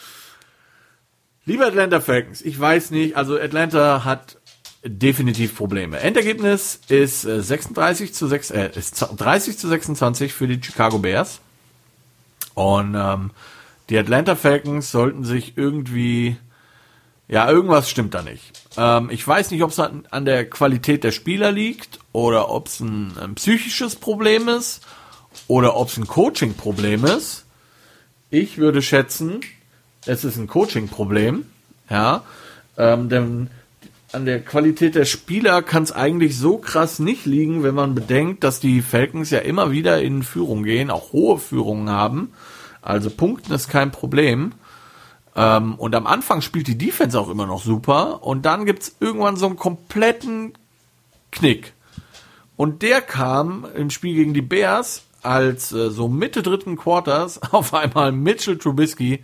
[1.44, 4.38] Liebe Atlanta Falcons, ich weiß nicht, also Atlanta hat
[4.84, 5.98] definitiv Probleme.
[5.98, 11.40] Endergebnis ist 36 äh, zu 6, äh, ist 30 zu 26 für die Chicago Bears.
[12.54, 13.30] Und ähm,
[13.88, 16.36] die Atlanta Falcons sollten sich irgendwie,
[17.28, 18.52] ja, irgendwas stimmt da nicht.
[18.76, 22.68] Ähm, ich weiß nicht, ob es an, an, der Qualität der Spieler liegt oder ob
[22.68, 24.82] es ein, ein psychisches Problem ist
[25.46, 27.46] oder ob es ein Coaching-Problem ist.
[28.30, 29.40] Ich würde schätzen,
[30.06, 31.46] es ist ein Coaching-Problem,
[31.90, 32.24] ja,
[32.76, 33.50] ähm, denn
[34.12, 38.42] an der Qualität der Spieler kann es eigentlich so krass nicht liegen, wenn man bedenkt,
[38.42, 42.32] dass die Falcons ja immer wieder in Führung gehen, auch hohe Führungen haben.
[42.80, 44.52] Also Punkten ist kein Problem.
[45.36, 48.22] Ähm, und am Anfang spielt die Defense auch immer noch super.
[48.22, 50.54] Und dann gibt's irgendwann so einen kompletten
[51.30, 51.74] Knick.
[52.56, 57.74] Und der kam im Spiel gegen die Bears, als äh, so Mitte dritten Quarters auf
[57.74, 59.22] einmal Mitchell Trubisky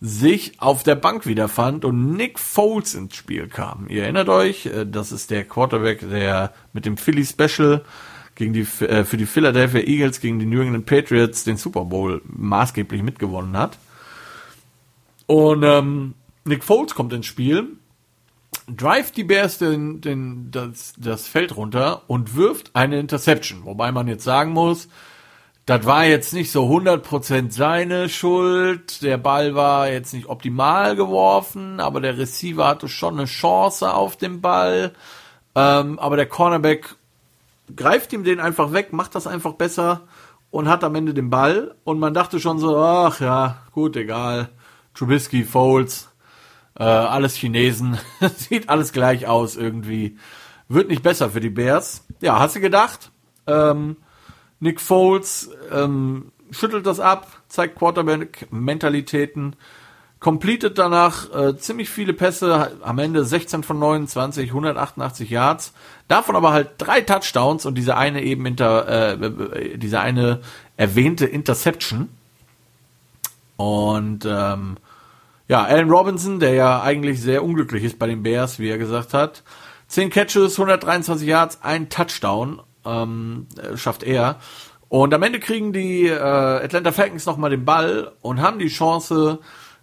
[0.00, 3.86] sich auf der Bank wiederfand und Nick Foles ins Spiel kam.
[3.88, 7.84] Ihr erinnert euch, äh, das ist der Quarterback, der mit dem Philly Special
[8.34, 12.20] gegen die, äh, für die Philadelphia Eagles gegen die New England Patriots den Super Bowl
[12.24, 13.78] maßgeblich mitgewonnen hat.
[15.26, 17.68] Und ähm, Nick Foles kommt ins Spiel,
[18.68, 23.64] drive die Bears den, den, das, das Feld runter und wirft eine Interception.
[23.64, 24.88] Wobei man jetzt sagen muss,
[25.66, 29.00] das war jetzt nicht so 100% seine Schuld.
[29.02, 34.16] Der Ball war jetzt nicht optimal geworfen, aber der Receiver hatte schon eine Chance auf
[34.16, 34.92] den Ball.
[35.54, 36.96] Ähm, aber der Cornerback
[37.74, 40.02] greift ihm den einfach weg, macht das einfach besser
[40.50, 41.74] und hat am Ende den Ball.
[41.84, 44.50] Und man dachte schon so, ach ja, gut, egal.
[44.92, 46.10] Trubisky, Foles,
[46.78, 47.98] äh, alles Chinesen.
[48.36, 50.18] Sieht alles gleich aus irgendwie.
[50.68, 52.06] Wird nicht besser für die Bears.
[52.20, 53.10] Ja, hast du gedacht?
[53.46, 53.96] Ähm,
[54.60, 59.56] Nick Foles ähm, schüttelt das ab, zeigt Quarterback-Mentalitäten,
[60.20, 65.74] completet danach äh, ziemlich viele Pässe, am Ende 16 von 29, 188 Yards,
[66.08, 68.88] davon aber halt drei Touchdowns und diese eine eben inter,
[69.20, 70.40] äh, diese eine
[70.76, 72.08] erwähnte Interception.
[73.56, 74.76] Und ähm,
[75.46, 79.12] Ja, Allen Robinson, der ja eigentlich sehr unglücklich ist bei den Bears, wie er gesagt
[79.12, 79.42] hat.
[79.88, 84.38] 10 Catches, 123 Yards, ein Touchdown ähm, schafft er.
[84.88, 89.40] Und am Ende kriegen die äh, Atlanta Falcons nochmal den Ball und haben die Chance,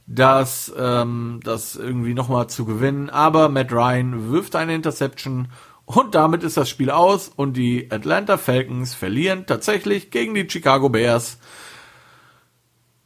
[0.08, 3.10] das, ähm, das irgendwie nochmal zu gewinnen.
[3.10, 5.50] Aber Matt Ryan wirft eine Interception
[5.86, 10.90] und damit ist das Spiel aus und die Atlanta Falcons verlieren tatsächlich gegen die Chicago
[10.90, 11.38] Bears.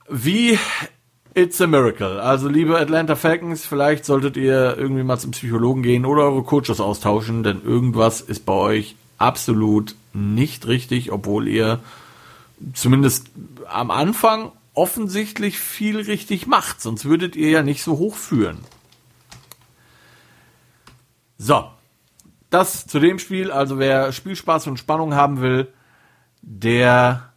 [0.07, 0.59] Wie
[1.37, 2.21] It's a miracle.
[2.21, 6.79] Also, liebe Atlanta Falcons, vielleicht solltet ihr irgendwie mal zum Psychologen gehen oder eure Coaches
[6.79, 11.79] austauschen, denn irgendwas ist bei euch absolut nicht richtig, obwohl ihr
[12.73, 13.27] zumindest
[13.67, 18.59] am Anfang offensichtlich viel richtig macht, sonst würdet ihr ja nicht so hoch führen.
[21.37, 21.65] So,
[22.49, 23.51] das zu dem Spiel.
[23.51, 25.67] Also wer Spielspaß und Spannung haben will,
[26.41, 27.29] der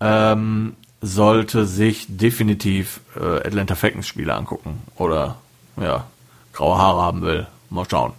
[0.00, 5.36] ähm, sollte sich definitiv äh, Atlanta Falcons Spiele angucken oder
[5.76, 6.06] ja
[6.52, 7.46] graue Haare haben will.
[7.70, 8.12] Mal schauen.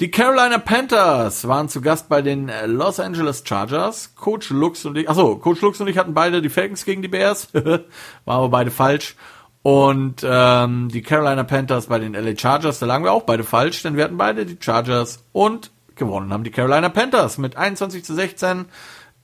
[0.00, 4.14] Die Carolina Panthers waren zu Gast bei den Los Angeles Chargers.
[4.14, 7.08] Coach Lux und ich, achso, Coach Lux und ich hatten beide die Falcons gegen die
[7.08, 7.48] Bears.
[7.54, 7.82] Waren
[8.24, 9.16] aber beide falsch.
[9.62, 13.82] Und ähm, die Carolina Panthers bei den LA Chargers, da lagen wir auch beide falsch,
[13.82, 18.14] denn wir hatten beide die Chargers und gewonnen haben die Carolina Panthers mit 21 zu
[18.14, 18.66] 16.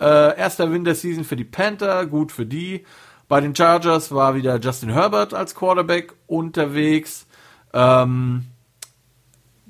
[0.01, 2.85] Äh, erster Win der Season für die Panther, gut für die.
[3.29, 7.29] Bei den Chargers war wieder Justin Herbert als Quarterback unterwegs.
[7.73, 8.47] Ähm,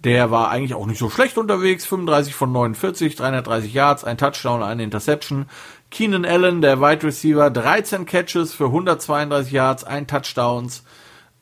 [0.05, 1.87] der war eigentlich auch nicht so schlecht unterwegs.
[1.87, 5.47] 35 von 49, 330 Yards, ein Touchdown, eine Interception.
[5.91, 10.85] Keenan Allen, der Wide Receiver, 13 Catches für 132 Yards, ein Touchdowns.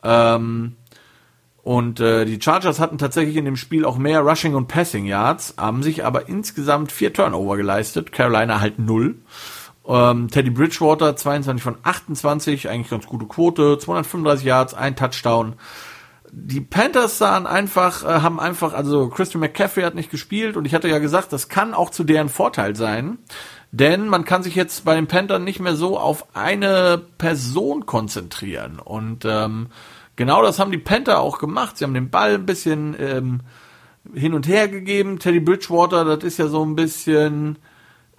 [0.04, 0.76] Ähm,
[1.62, 5.54] und äh, die Chargers hatten tatsächlich in dem Spiel auch mehr Rushing und Passing Yards,
[5.56, 8.12] haben sich aber insgesamt vier Turnover geleistet.
[8.12, 9.16] Carolina halt null.
[9.86, 15.54] Ähm, Teddy Bridgewater 22 von 28, eigentlich ganz gute Quote, 235 Yards, ein Touchdown
[16.34, 20.74] die Panthers sahen einfach, äh, haben einfach, also Christian McCaffrey hat nicht gespielt und ich
[20.74, 23.18] hatte ja gesagt, das kann auch zu deren Vorteil sein,
[23.70, 28.78] denn man kann sich jetzt bei den Panthers nicht mehr so auf eine Person konzentrieren
[28.78, 29.66] und ähm,
[30.16, 31.76] genau das haben die Panther auch gemacht.
[31.76, 33.40] Sie haben den Ball ein bisschen ähm,
[34.14, 35.18] hin und her gegeben.
[35.18, 37.58] Teddy Bridgewater, das ist ja so ein bisschen,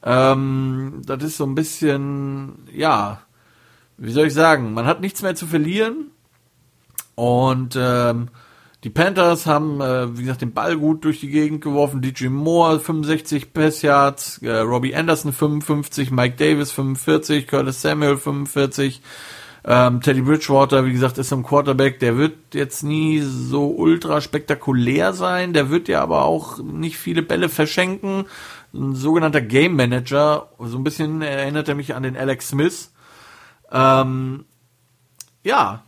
[0.03, 3.22] ähm, das ist so ein bisschen, ja,
[3.97, 6.12] wie soll ich sagen, man hat nichts mehr zu verlieren
[7.16, 8.30] und ähm,
[8.84, 12.01] die Panthers haben, äh, wie gesagt, den Ball gut durch die Gegend geworfen.
[12.01, 19.01] DJ Moore 65 Passyards, äh, Robbie Anderson 55, Mike Davis 45, Curtis Samuel 45.
[19.66, 25.14] Ähm, Teddy Bridgewater, wie gesagt, ist ein Quarterback, der wird jetzt nie so ultra spektakulär
[25.14, 28.26] sein, der wird ja aber auch nicht viele Bälle verschenken.
[28.74, 32.91] Ein sogenannter Game Manager, so ein bisschen erinnert er mich an den Alex Smith.
[33.72, 34.43] Ähm,
[35.43, 35.84] ja,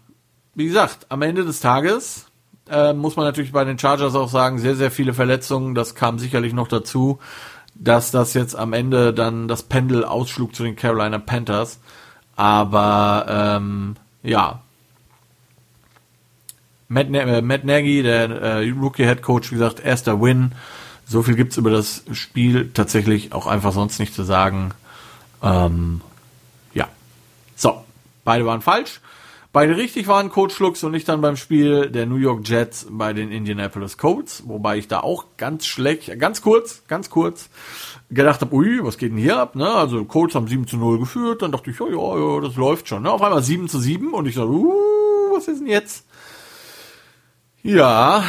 [0.56, 2.26] wie gesagt, am Ende des Tages
[2.70, 5.76] äh, muss man natürlich bei den Chargers auch sagen, sehr, sehr viele Verletzungen.
[5.76, 7.20] Das kam sicherlich noch dazu,
[7.76, 11.80] dass das jetzt am Ende dann das Pendel ausschlug zu den Carolina Panthers.
[12.36, 14.62] Aber ähm, ja,
[16.88, 20.54] Matt, äh, Matt Nagy, der äh, Rookie Head Coach, wie gesagt, erster Win.
[21.06, 24.72] So viel gibt's über das Spiel tatsächlich auch einfach sonst nicht zu sagen.
[25.44, 26.02] Ähm,
[26.74, 26.88] ja.
[27.56, 27.84] So,
[28.24, 29.02] beide waren falsch.
[29.56, 33.14] Beide richtig waren Coach Lux und ich dann beim Spiel der New York Jets bei
[33.14, 37.50] den Indianapolis Colts, wobei ich da auch ganz schlecht, ganz kurz, ganz kurz
[38.10, 39.56] gedacht habe, ui, was geht denn hier ab?
[39.56, 39.66] Ne?
[39.66, 42.90] Also Colts haben 7 zu 0 geführt, dann dachte ich, ja, ja, ja, das läuft
[42.90, 43.04] schon.
[43.04, 43.10] Ne?
[43.10, 44.74] Auf einmal 7 zu 7 und ich dachte, uh,
[45.34, 46.06] was ist denn jetzt?
[47.64, 48.26] Ja,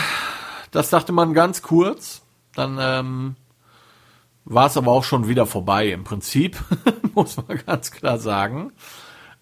[0.71, 2.23] das dachte man ganz kurz.
[2.55, 3.35] Dann ähm,
[4.45, 6.57] war es aber auch schon wieder vorbei im Prinzip,
[7.17, 8.71] muss man ganz klar sagen.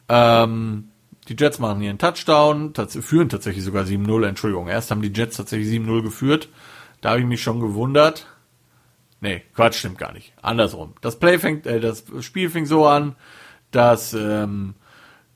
[0.08, 0.88] Ähm,
[1.28, 4.68] die Jets machen hier einen Touchdown, führen tatsächlich sogar 7-0, Entschuldigung.
[4.68, 6.48] Erst haben die Jets tatsächlich 7-0 geführt.
[7.00, 8.26] Da habe ich mich schon gewundert.
[9.20, 10.34] Nee, Quatsch, stimmt gar nicht.
[10.42, 10.94] Andersrum.
[11.00, 13.16] Das Play fängt, äh, das Spiel fing so an,
[13.70, 14.74] dass ähm,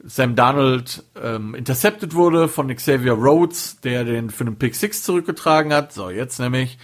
[0.05, 5.73] Sam Donald ähm, intercepted wurde von Xavier Rhodes, der den für einen Pick 6 zurückgetragen
[5.73, 5.93] hat.
[5.93, 6.79] So, jetzt nämlich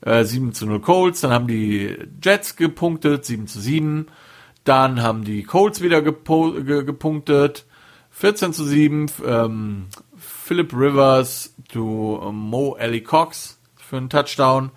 [0.00, 4.06] äh, 7 zu 0 Colts, dann haben die Jets gepunktet, 7 zu 7.
[4.64, 7.64] Dann haben die Colts wieder gepunktet,
[8.18, 14.72] 14 zu 7, ähm, Philip Rivers zu ähm, Mo Ellie Cox für einen Touchdown.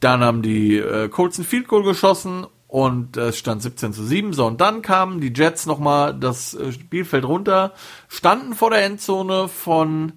[0.00, 4.32] Dann haben die äh, Colts ein Field Goal geschossen und es stand 17 zu 7.
[4.32, 7.74] So, und dann kamen die Jets nochmal das äh, Spielfeld runter,
[8.08, 10.14] standen vor der Endzone von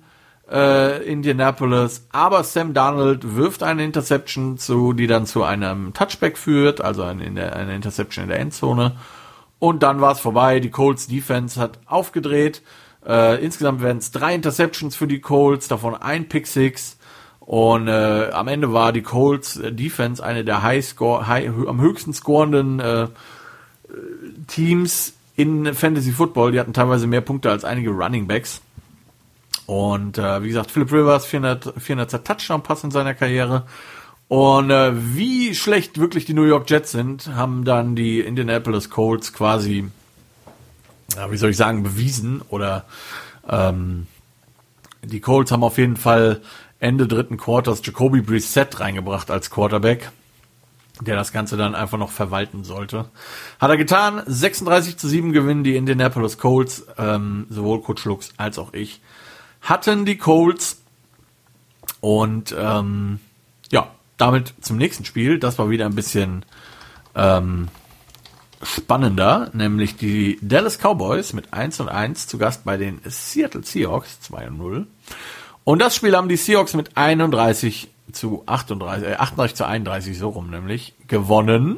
[0.50, 6.80] äh, Indianapolis, aber Sam Darnold wirft eine Interception zu, die dann zu einem Touchback führt,
[6.80, 8.96] also eine, eine Interception in der Endzone.
[9.62, 10.60] Und dann war es vorbei.
[10.60, 12.64] Die Colts Defense hat aufgedreht.
[13.06, 16.98] Äh, insgesamt werden es drei Interceptions für die Colts, davon ein Pick Six.
[17.42, 22.12] Und äh, am Ende war die Colts Defense eine der high score, high, am höchsten
[22.12, 23.08] scorenden äh,
[24.48, 26.54] Teams in Fantasy Football.
[26.54, 28.62] Die hatten teilweise mehr Punkte als einige Running Backs.
[29.68, 33.68] Und äh, wie gesagt, Philip Rivers 400, 400 Touchdown-Pass in seiner Karriere.
[34.32, 39.34] Und äh, wie schlecht wirklich die New York Jets sind, haben dann die Indianapolis Colts
[39.34, 39.90] quasi,
[41.18, 42.42] ja, wie soll ich sagen, bewiesen.
[42.48, 42.86] Oder
[43.50, 44.08] ähm,
[45.04, 46.40] die Colts haben auf jeden Fall
[46.80, 50.12] Ende dritten Quarters Jacoby Brissett reingebracht als Quarterback,
[51.02, 53.10] der das Ganze dann einfach noch verwalten sollte.
[53.60, 54.24] Hat er getan.
[54.26, 59.02] 36 zu 7 gewinnen die Indianapolis Colts, ähm, sowohl Coach Lux als auch ich
[59.60, 60.78] hatten die Colts.
[62.00, 63.20] Und ähm,
[64.22, 65.40] damit zum nächsten Spiel.
[65.40, 66.46] Das war wieder ein bisschen
[67.16, 67.68] ähm,
[68.64, 74.22] spannender, nämlich die Dallas Cowboys mit 1 und 1 zu Gast bei den Seattle Seahawks
[74.22, 74.88] 2 und 0.
[75.64, 80.30] Und das Spiel haben die Seahawks mit 31 zu 38, äh, 38 zu 31 so
[80.30, 81.78] rum nämlich gewonnen.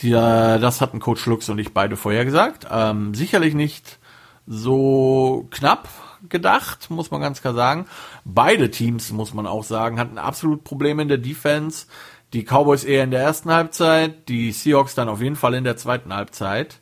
[0.00, 2.66] Die, äh, das hatten Coach Lux und ich beide vorher gesagt.
[2.70, 3.98] Ähm, sicherlich nicht
[4.46, 5.88] so knapp,
[6.28, 7.86] gedacht, muss man ganz klar sagen.
[8.24, 11.86] Beide Teams, muss man auch sagen, hatten absolut Probleme in der Defense.
[12.32, 15.76] Die Cowboys eher in der ersten Halbzeit, die Seahawks dann auf jeden Fall in der
[15.76, 16.80] zweiten Halbzeit.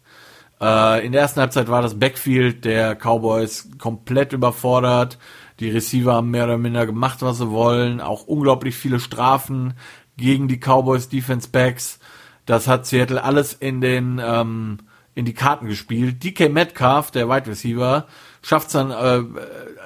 [0.60, 5.18] Äh, in der ersten Halbzeit war das Backfield der Cowboys komplett überfordert.
[5.60, 8.00] Die Receiver haben mehr oder minder gemacht, was sie wollen.
[8.00, 9.74] Auch unglaublich viele Strafen
[10.16, 11.98] gegen die Cowboys Defense Backs.
[12.44, 14.78] Das hat Seattle alles in den ähm,
[15.14, 16.22] in die Karten gespielt.
[16.22, 18.06] DK Metcalf, der Wide Receiver,
[18.48, 19.24] schafft es dann äh,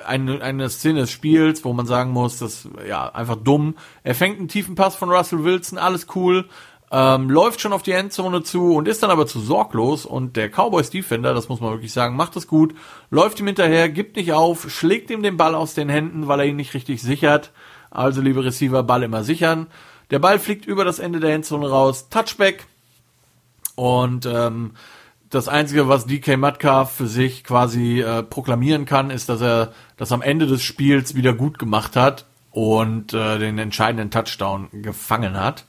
[0.06, 3.74] eine, eine Szene des Spiels, wo man sagen muss, das ja einfach dumm.
[4.04, 6.48] Er fängt einen tiefen Pass von Russell Wilson, alles cool,
[6.92, 10.48] ähm, läuft schon auf die Endzone zu und ist dann aber zu sorglos und der
[10.48, 12.72] Cowboys Defender, das muss man wirklich sagen, macht es gut,
[13.10, 16.46] läuft ihm hinterher, gibt nicht auf, schlägt ihm den Ball aus den Händen, weil er
[16.46, 17.50] ihn nicht richtig sichert.
[17.90, 19.66] Also liebe Receiver, Ball immer sichern.
[20.12, 22.66] Der Ball fliegt über das Ende der Endzone raus, Touchback
[23.74, 24.72] und ähm,
[25.32, 30.12] das Einzige, was DK Metcalf für sich quasi äh, proklamieren kann, ist, dass er das
[30.12, 35.64] am Ende des Spiels wieder gut gemacht hat und äh, den entscheidenden Touchdown gefangen hat.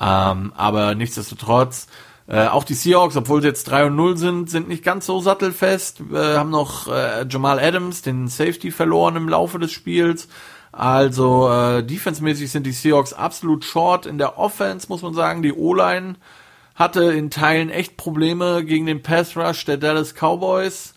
[0.00, 1.86] Ähm, aber nichtsdestotrotz,
[2.26, 5.20] äh, auch die Seahawks, obwohl sie jetzt 3 und 0 sind, sind nicht ganz so
[5.20, 10.28] sattelfest, äh, haben noch äh, Jamal Adams, den Safety, verloren im Laufe des Spiels.
[10.72, 14.06] Also äh, defensemäßig sind die Seahawks absolut short.
[14.06, 16.16] In der Offense muss man sagen, die O-Line
[16.78, 20.94] hatte in Teilen echt Probleme gegen den Pass Rush der Dallas Cowboys.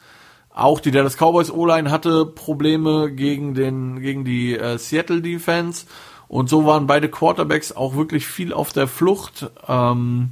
[0.53, 5.87] Auch die Dallas Cowboys O-Line hatte Probleme gegen den gegen die äh, Seattle Defense
[6.27, 9.49] und so waren beide Quarterbacks auch wirklich viel auf der Flucht.
[9.67, 10.31] Ähm,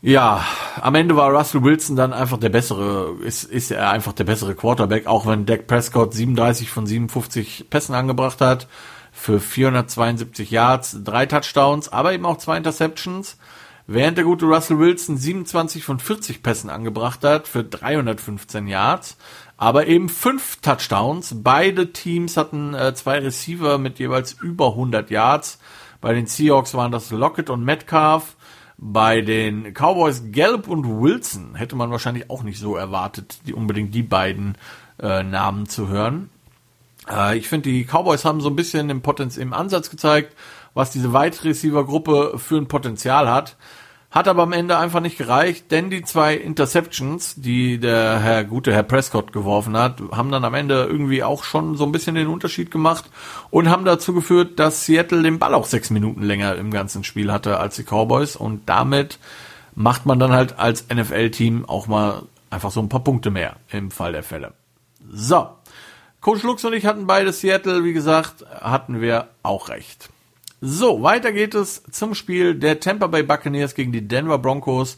[0.00, 0.44] ja,
[0.80, 4.56] am Ende war Russell Wilson dann einfach der bessere, ist, ist er einfach der bessere
[4.56, 8.66] Quarterback, auch wenn Dak Prescott 37 von 57 Pässen angebracht hat
[9.22, 13.38] für 472 Yards, drei Touchdowns, aber eben auch zwei Interceptions.
[13.86, 19.16] Während der gute Russell Wilson 27 von 40 Pässen angebracht hat für 315 Yards,
[19.56, 21.36] aber eben fünf Touchdowns.
[21.40, 25.60] Beide Teams hatten äh, zwei Receiver mit jeweils über 100 Yards.
[26.00, 28.34] Bei den Seahawks waren das Lockett und Metcalf.
[28.76, 33.94] Bei den Cowboys Gallup und Wilson hätte man wahrscheinlich auch nicht so erwartet, die unbedingt
[33.94, 34.58] die beiden
[35.00, 36.28] äh, Namen zu hören.
[37.12, 40.34] Äh, ich finde, die Cowboys haben so ein bisschen im, Potenz im Ansatz gezeigt,
[40.74, 43.56] was diese Wide Receiver Gruppe für ein Potenzial hat.
[44.10, 48.70] Hat aber am Ende einfach nicht gereicht, denn die zwei Interceptions, die der Herr gute
[48.70, 52.26] Herr Prescott geworfen hat, haben dann am Ende irgendwie auch schon so ein bisschen den
[52.26, 53.06] Unterschied gemacht
[53.48, 57.32] und haben dazu geführt, dass Seattle den Ball auch sechs Minuten länger im ganzen Spiel
[57.32, 59.18] hatte als die Cowboys und damit
[59.74, 63.90] macht man dann halt als NFL-Team auch mal einfach so ein paar Punkte mehr im
[63.90, 64.52] Fall der Fälle.
[65.10, 65.48] So,
[66.22, 70.08] Coach Lux und ich hatten beide Seattle, wie gesagt, hatten wir auch recht.
[70.60, 74.96] So, weiter geht es zum Spiel der Tampa Bay Buccaneers gegen die Denver Broncos.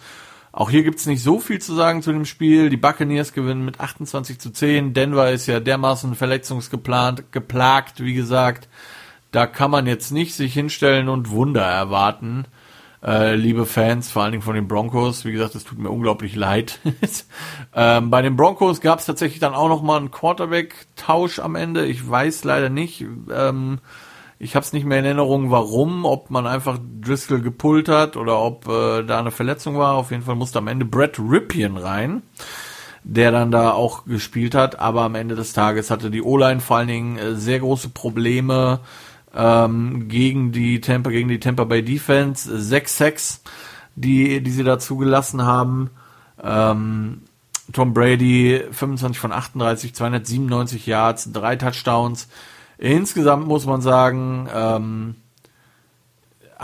[0.53, 2.69] Auch hier gibt's nicht so viel zu sagen zu dem Spiel.
[2.69, 4.93] Die Buccaneers gewinnen mit 28 zu 10.
[4.93, 8.69] Denver ist ja dermaßen verletzungsgeplant, geplagt, wie gesagt.
[9.33, 12.45] Da kann man jetzt nicht sich hinstellen und Wunder erwarten
[13.05, 15.25] äh, liebe Fans, vor allen Dingen von den Broncos.
[15.25, 16.81] Wie gesagt, es tut mir unglaublich leid.
[17.75, 21.85] ähm, bei den Broncos gab es tatsächlich dann auch noch mal einen Quarterback-Tausch am Ende.
[21.85, 23.05] Ich weiß leider nicht.
[23.31, 23.81] Ähm,
[24.39, 28.41] ich habe es nicht mehr in Erinnerung, warum, ob man einfach Driscoll gepullt hat oder
[28.41, 29.95] ob äh, da eine Verletzung war.
[29.95, 32.23] Auf jeden Fall musste am Ende Brett Ripien rein,
[33.05, 34.79] der dann da auch gespielt hat.
[34.81, 38.81] Aber am Ende des Tages hatte die O-Line vor allen Dingen äh, sehr große Probleme
[39.35, 42.59] ähm, gegen die Tampa, gegen die Tampa Bay Defense.
[42.61, 43.43] Sechs Sacks,
[43.95, 45.91] die, die sie da zugelassen haben.
[46.43, 47.23] Ähm,
[47.73, 52.29] Tom Brady 25 von 38, 297 Yards, drei Touchdowns.
[52.77, 55.15] Insgesamt muss man sagen, ähm,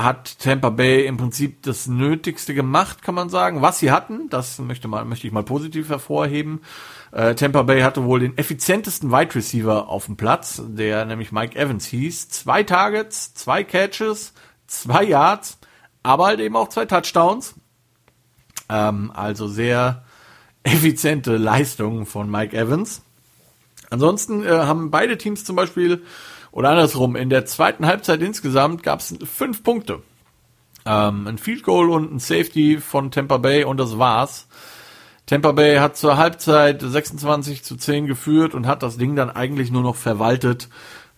[0.03, 3.63] hat Tampa Bay im Prinzip das Nötigste gemacht, kann man sagen.
[3.63, 6.61] Was sie hatten, das möchte, mal, möchte ich mal positiv hervorheben.
[7.13, 11.59] Äh, Tampa Bay hatte wohl den effizientesten Wide Receiver auf dem Platz, der nämlich Mike
[11.59, 12.29] Evans hieß.
[12.29, 14.33] Zwei Targets, zwei Catches,
[14.67, 15.59] zwei Yards,
[16.03, 17.55] aber halt eben auch zwei Touchdowns.
[18.69, 20.05] Ähm, also sehr
[20.63, 23.03] effiziente Leistungen von Mike Evans.
[23.91, 26.05] Ansonsten äh, haben beide Teams zum Beispiel,
[26.53, 30.03] oder andersrum, in der zweiten Halbzeit insgesamt gab es fünf Punkte.
[30.85, 34.49] Ähm, ein Field Goal und ein Safety von Tampa Bay und das war's.
[35.27, 39.71] Tampa Bay hat zur Halbzeit 26 zu 10 geführt und hat das Ding dann eigentlich
[39.71, 40.69] nur noch verwaltet.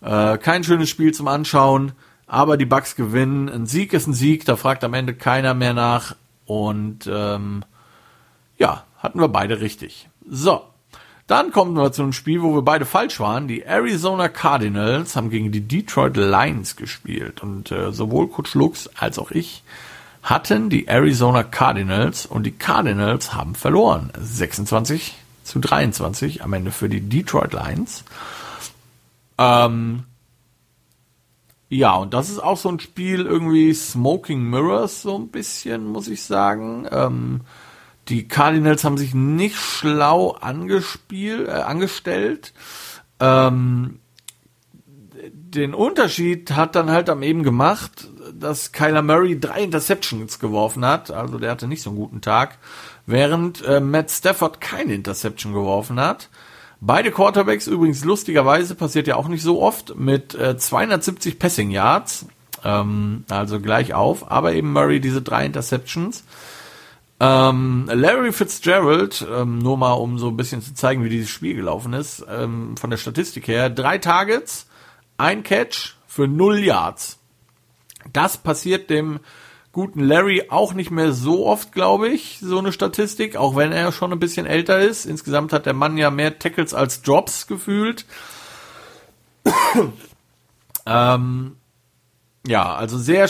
[0.02, 1.92] Äh, kein schönes Spiel zum Anschauen,
[2.26, 3.48] aber die Bucks gewinnen.
[3.48, 6.16] Ein Sieg ist ein Sieg, da fragt am Ende keiner mehr nach.
[6.44, 7.64] Und ähm,
[8.58, 10.08] ja, hatten wir beide richtig.
[10.28, 10.62] So,
[11.32, 13.48] dann kommen wir zu einem Spiel, wo wir beide falsch waren.
[13.48, 17.42] Die Arizona Cardinals haben gegen die Detroit Lions gespielt.
[17.42, 19.64] Und äh, sowohl Coach Lux als auch ich
[20.22, 24.12] hatten die Arizona Cardinals und die Cardinals haben verloren.
[24.20, 28.04] 26 zu 23 am Ende für die Detroit Lions.
[29.38, 30.02] Ähm,
[31.70, 36.08] ja, und das ist auch so ein Spiel irgendwie Smoking Mirrors, so ein bisschen, muss
[36.08, 36.86] ich sagen.
[36.90, 37.40] Ähm,
[38.08, 42.52] die Cardinals haben sich nicht schlau angespielt, äh, angestellt.
[43.20, 44.00] Ähm,
[45.30, 51.10] den Unterschied hat dann halt am eben gemacht, dass Kyler Murray drei Interceptions geworfen hat.
[51.10, 52.58] Also der hatte nicht so einen guten Tag.
[53.06, 56.28] Während äh, Matt Stafford keine Interception geworfen hat.
[56.80, 62.26] Beide Quarterbacks übrigens lustigerweise passiert ja auch nicht so oft mit äh, 270 Passing Yards.
[62.64, 64.30] Ähm, also gleich auf.
[64.30, 66.24] Aber eben Murray diese drei Interceptions.
[67.24, 71.54] Ähm, Larry Fitzgerald, ähm, nur mal um so ein bisschen zu zeigen, wie dieses Spiel
[71.54, 74.66] gelaufen ist, ähm, von der Statistik her, drei Targets,
[75.18, 77.20] ein Catch für null Yards.
[78.12, 79.20] Das passiert dem
[79.70, 83.92] guten Larry auch nicht mehr so oft, glaube ich, so eine Statistik, auch wenn er
[83.92, 85.06] schon ein bisschen älter ist.
[85.06, 88.04] Insgesamt hat der Mann ja mehr Tackles als Drops gefühlt.
[90.86, 91.56] ähm,
[92.48, 93.28] ja, also sehr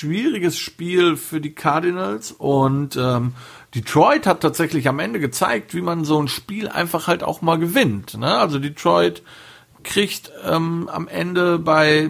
[0.00, 3.34] schwieriges Spiel für die Cardinals und ähm,
[3.74, 7.58] Detroit hat tatsächlich am Ende gezeigt, wie man so ein Spiel einfach halt auch mal
[7.58, 8.16] gewinnt.
[8.16, 8.34] Ne?
[8.34, 9.22] Also Detroit
[9.82, 12.08] kriegt ähm, am Ende bei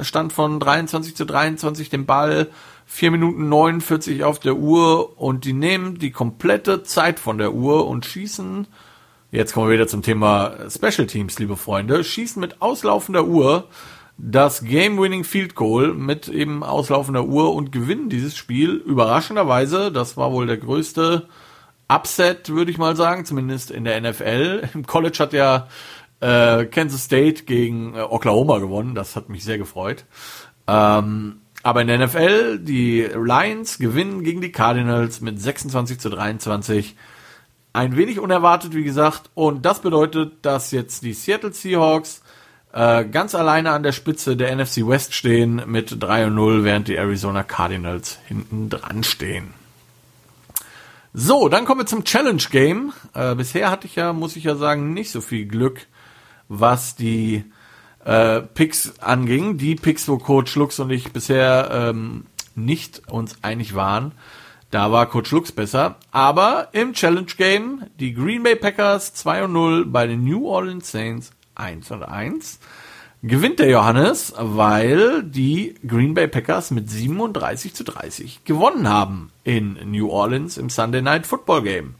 [0.00, 2.48] Stand von 23 zu 23 den Ball,
[2.86, 7.86] 4 Minuten 49 auf der Uhr und die nehmen die komplette Zeit von der Uhr
[7.86, 8.66] und schießen,
[9.30, 13.68] jetzt kommen wir wieder zum Thema Special Teams, liebe Freunde, schießen mit auslaufender Uhr
[14.18, 19.92] das Game-Winning Field Goal mit eben auslaufender Uhr und gewinnen dieses Spiel überraschenderweise.
[19.92, 21.28] Das war wohl der größte
[21.88, 24.68] Upset, würde ich mal sagen, zumindest in der NFL.
[24.74, 25.68] Im College hat ja
[26.20, 28.94] äh, Kansas State gegen äh, Oklahoma gewonnen.
[28.94, 30.04] Das hat mich sehr gefreut.
[30.66, 36.96] Ähm, aber in der NFL, die Lions gewinnen gegen die Cardinals mit 26 zu 23.
[37.72, 39.30] Ein wenig unerwartet, wie gesagt.
[39.34, 42.22] Und das bedeutet, dass jetzt die Seattle Seahawks
[42.76, 46.88] äh, ganz alleine an der Spitze der NFC West stehen mit 3 und 0, während
[46.88, 49.54] die Arizona Cardinals hinten dran stehen.
[51.14, 52.92] So, dann kommen wir zum Challenge Game.
[53.14, 55.86] Äh, bisher hatte ich ja, muss ich ja sagen, nicht so viel Glück,
[56.48, 57.44] was die
[58.04, 59.56] äh, Picks anging.
[59.56, 64.12] Die Picks, wo Coach Lux und ich bisher ähm, nicht uns einig waren.
[64.70, 65.96] Da war Coach Lux besser.
[66.10, 70.92] Aber im Challenge Game die Green Bay Packers 2 und 0 bei den New Orleans
[70.92, 72.60] Saints 1 und 1
[73.22, 79.78] gewinnt der Johannes, weil die Green Bay Packers mit 37 zu 30 gewonnen haben in
[79.90, 81.94] New Orleans im Sunday Night Football Game.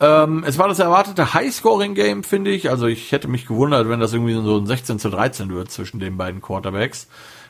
[0.00, 2.68] Ähm, es war das erwartete High-Scoring Game, finde ich.
[2.68, 6.00] Also ich hätte mich gewundert, wenn das irgendwie so ein 16 zu 13 wird zwischen
[6.00, 7.08] den beiden Quarterbacks.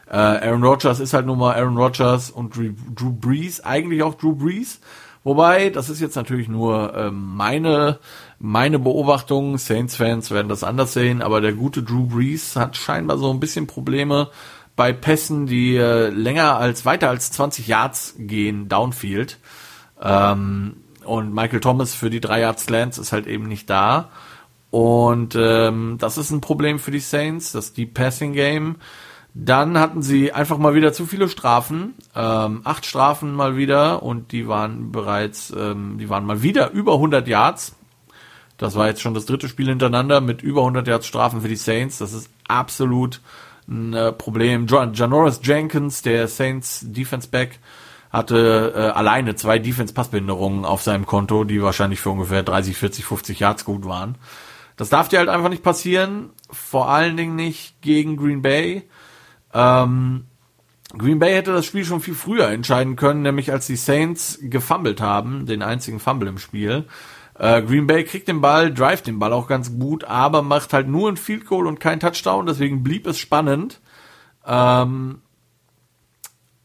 [0.09, 4.37] Äh, Aaron Rodgers ist halt nun mal Aaron Rodgers und Drew Brees, eigentlich auch Drew
[4.37, 4.81] Brees.
[5.27, 7.99] Wobei, das ist jetzt natürlich nur ähm, meine,
[8.39, 9.59] meine Beobachtung.
[9.59, 13.67] Saints-Fans werden das anders sehen, aber der gute Drew Brees hat scheinbar so ein bisschen
[13.67, 14.31] Probleme
[14.77, 19.41] bei Pässen, die äh, länger als, weiter als 20 Yards gehen, downfield.
[20.01, 24.11] Ähm, und Michael Thomas für die 3 Yards Slants ist halt eben nicht da.
[24.71, 28.77] Und ähm, das ist ein Problem für die Saints, das Deep Passing Game.
[29.39, 34.33] Dann hatten sie einfach mal wieder zu viele Strafen, ähm, acht Strafen mal wieder und
[34.33, 37.77] die waren bereits, ähm, die waren mal wieder über 100 Yards.
[38.57, 41.57] Das war jetzt schon das dritte Spiel hintereinander mit über 100 Yards Strafen für die
[41.57, 41.99] Saints.
[41.99, 43.21] Das ist absolut
[43.69, 44.67] ein äh, Problem.
[44.67, 47.59] John, Janoris Jenkins, der Saints Defense Back,
[48.11, 53.41] hatte äh, alleine zwei Defense-Passbehinderungen auf seinem Konto, die wahrscheinlich für ungefähr 30, 40, 50
[53.41, 54.17] Yards gut waren.
[54.79, 58.85] Das darf dir halt einfach nicht passieren, vor allen Dingen nicht gegen Green Bay.
[59.57, 60.25] Ähm,
[60.97, 65.01] Green Bay hätte das Spiel schon viel früher entscheiden können, nämlich als die Saints gefummelt
[65.01, 66.85] haben, den einzigen Fumble im Spiel.
[67.39, 70.89] Äh, Green Bay kriegt den Ball, drive den Ball auch ganz gut, aber macht halt
[70.89, 73.81] nur ein Field Goal und kein Touchdown, deswegen blieb es spannend.
[74.47, 75.23] Ähm,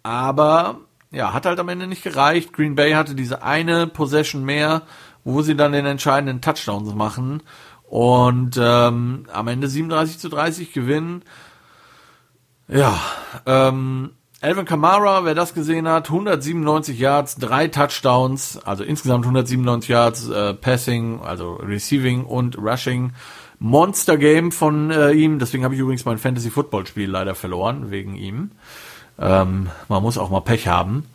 [0.03, 0.79] aber
[1.11, 2.53] ja, hat halt am Ende nicht gereicht.
[2.53, 4.83] Green Bay hatte diese eine Possession mehr,
[5.23, 7.43] wo sie dann den entscheidenden Touchdown machen
[7.89, 11.23] und ähm, am Ende 37 zu 30 gewinnen.
[12.73, 12.97] Ja,
[13.45, 20.29] ähm, Alvin Kamara, wer das gesehen hat, 197 Yards, drei Touchdowns, also insgesamt 197 Yards
[20.29, 23.11] äh, Passing, also Receiving und Rushing.
[23.59, 27.91] Monster Game von äh, ihm, deswegen habe ich übrigens mein Fantasy Football Spiel leider verloren
[27.91, 28.51] wegen ihm.
[29.19, 31.05] Ähm, man muss auch mal Pech haben.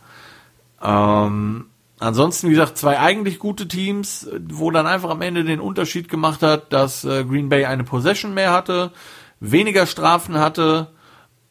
[0.81, 1.65] Ähm,
[1.97, 6.43] ansonsten, wie gesagt, zwei eigentlich gute Teams, wo dann einfach am Ende den Unterschied gemacht
[6.43, 8.91] hat, dass äh, Green Bay eine Possession mehr hatte,
[9.39, 10.89] weniger Strafen hatte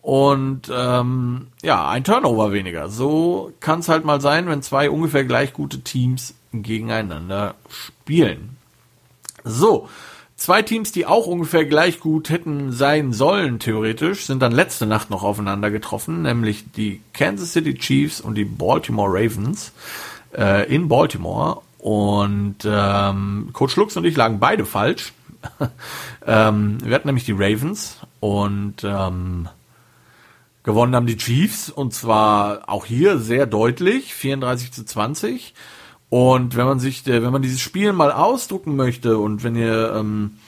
[0.07, 2.89] und ähm, ja, ein Turnover weniger.
[2.89, 8.57] So kann es halt mal sein, wenn zwei ungefähr gleich gute Teams gegeneinander spielen.
[9.43, 9.89] So,
[10.37, 15.11] zwei Teams, die auch ungefähr gleich gut hätten sein sollen, theoretisch, sind dann letzte Nacht
[15.11, 19.73] noch aufeinander getroffen, nämlich die Kansas City Chiefs und die Baltimore Ravens
[20.39, 21.63] äh, in Baltimore.
[21.79, 25.13] Und ähm, Coach Lux und ich lagen beide falsch.
[26.25, 29.49] ähm, wir hatten nämlich die Ravens und ähm,
[30.67, 35.55] Gewonnen haben die Chiefs und zwar auch hier sehr deutlich, 34 zu 20.
[36.09, 40.39] Und wenn man sich, wenn man dieses Spiel mal ausdrucken möchte und wenn ihr, ähm,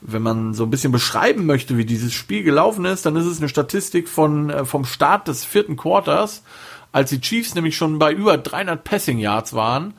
[0.00, 3.38] wenn man so ein bisschen beschreiben möchte, wie dieses Spiel gelaufen ist, dann ist es
[3.38, 6.42] eine Statistik von äh, vom Start des vierten Quarters,
[6.90, 9.94] als die Chiefs nämlich schon bei über 300 Passing Yards waren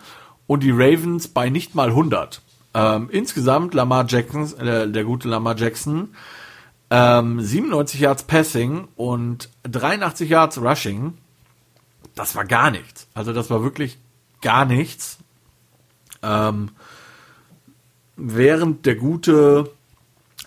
[0.45, 2.41] und die Ravens bei nicht mal 100.
[2.73, 6.09] Ähm, insgesamt Lamar Jackson, äh, der gute Lamar Jackson,
[6.91, 11.17] ähm, 97 Yards Passing und 83 Yards Rushing.
[12.15, 13.07] Das war gar nichts.
[13.13, 13.97] Also das war wirklich
[14.41, 15.19] gar nichts.
[16.21, 16.71] Ähm,
[18.15, 19.71] während der gute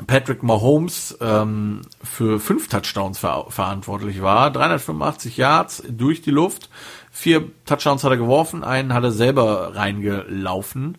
[0.06, 4.50] Patrick Mahomes ähm, für fünf Touchdowns ver verantwortlich war.
[4.50, 6.70] 385 Yards durch die Luft.
[7.10, 10.98] Vier Touchdowns hat er geworfen, einen hat er selber reingelaufen.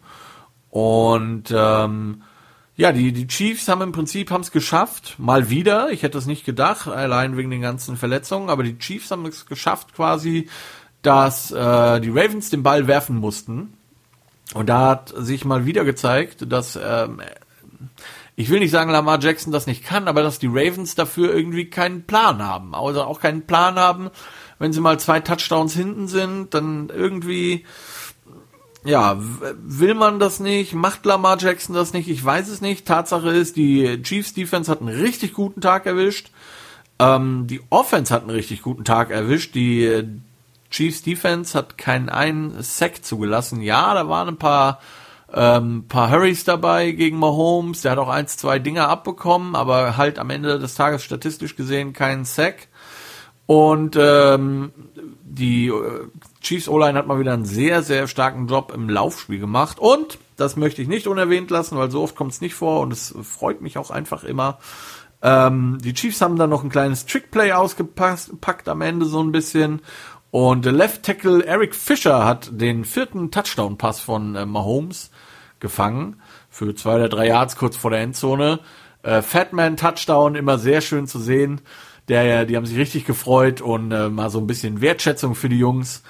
[0.70, 2.24] Und ähm,
[2.76, 5.92] ja, die, die Chiefs haben im Prinzip haben es geschafft, mal wieder.
[5.92, 9.46] Ich hätte es nicht gedacht, allein wegen den ganzen Verletzungen, aber die Chiefs haben es
[9.46, 10.50] geschafft quasi,
[11.04, 13.74] dass äh, die Ravens den Ball werfen mussten.
[14.54, 17.22] Und da hat sich mal wieder gezeigt, dass ähm,
[18.36, 21.70] ich will nicht sagen, Lamar Jackson das nicht kann, aber dass die Ravens dafür irgendwie
[21.70, 22.74] keinen Plan haben.
[22.74, 24.10] Also auch keinen Plan haben,
[24.58, 27.66] wenn sie mal zwei Touchdowns hinten sind, dann irgendwie
[28.86, 30.74] ja, will man das nicht?
[30.74, 32.10] Macht Lamar Jackson das nicht?
[32.10, 32.86] Ich weiß es nicht.
[32.86, 36.32] Tatsache ist, die Chiefs Defense hat einen richtig guten Tag erwischt.
[37.00, 39.56] Ähm, die Offense hat einen richtig guten Tag erwischt.
[39.56, 40.08] Die äh,
[40.70, 43.62] Chiefs Defense hat keinen einen Sack zugelassen.
[43.62, 44.80] Ja, da waren ein paar
[45.34, 47.82] ähm, paar Hurries dabei gegen Mahomes.
[47.82, 51.94] Der hat auch eins, zwei Dinger abbekommen, aber halt am Ende des Tages statistisch gesehen
[51.94, 52.68] keinen Sack.
[53.46, 54.72] Und ähm,
[55.24, 56.08] die äh,
[56.44, 59.80] Chiefs O-Line hat mal wieder einen sehr, sehr starken Job im Laufspiel gemacht.
[59.80, 62.94] Und, das möchte ich nicht unerwähnt lassen, weil so oft kommt es nicht vor und
[62.94, 64.60] es freut mich auch einfach immer.
[65.22, 69.82] Ähm, die Chiefs haben dann noch ein kleines Trickplay ausgepackt am Ende so ein bisschen.
[70.32, 75.12] Und Left Tackle Eric Fischer hat den vierten Touchdown-Pass von äh, Mahomes
[75.60, 76.22] gefangen.
[76.50, 78.60] Für zwei oder drei Yards kurz vor der Endzone.
[79.04, 81.62] Äh, Fatman Touchdown, immer sehr schön zu sehen.
[82.10, 85.60] Der, die haben sich richtig gefreut und äh, mal so ein bisschen Wertschätzung für die
[85.60, 86.04] Jungs.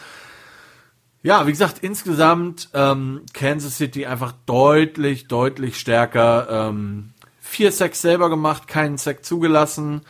[1.23, 6.47] Ja, wie gesagt, insgesamt ähm, Kansas City einfach deutlich, deutlich stärker.
[6.49, 10.01] Ähm, vier Sacks selber gemacht, keinen Sack zugelassen.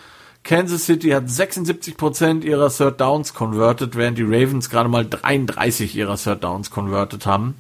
[0.43, 6.18] Kansas City hat 76% ihrer Third Downs converted, während die Ravens gerade mal 33 ihrer
[6.18, 7.55] Third Downs converted haben.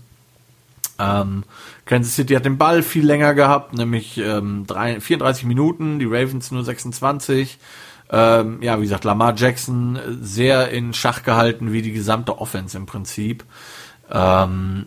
[0.99, 1.43] Ähm,
[1.85, 6.49] Kansas City hat den Ball viel länger gehabt, nämlich ähm, 3, 34 Minuten, die Ravens
[6.51, 7.59] nur 26.
[8.09, 12.85] Ähm, ja, wie gesagt, Lamar Jackson sehr in Schach gehalten, wie die gesamte Offense im
[12.85, 13.43] Prinzip.
[14.11, 14.85] Ähm,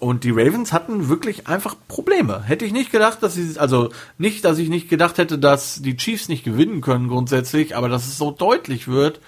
[0.00, 2.42] und die Ravens hatten wirklich einfach Probleme.
[2.42, 5.96] Hätte ich nicht gedacht, dass sie, also nicht, dass ich nicht gedacht hätte, dass die
[5.96, 9.20] Chiefs nicht gewinnen können grundsätzlich, aber dass es so deutlich wird,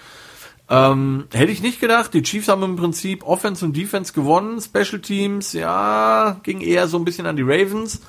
[0.69, 2.13] ähm, hätte ich nicht gedacht.
[2.13, 4.61] Die Chiefs haben im Prinzip Offense und Defense gewonnen.
[4.61, 8.01] Special Teams, ja, ging eher so ein bisschen an die Ravens.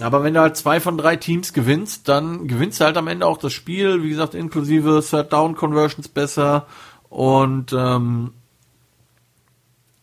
[0.00, 3.26] Aber wenn du halt zwei von drei Teams gewinnst, dann gewinnst du halt am Ende
[3.26, 6.66] auch das Spiel, wie gesagt, inklusive Third Down Conversions besser.
[7.08, 8.32] Und ähm,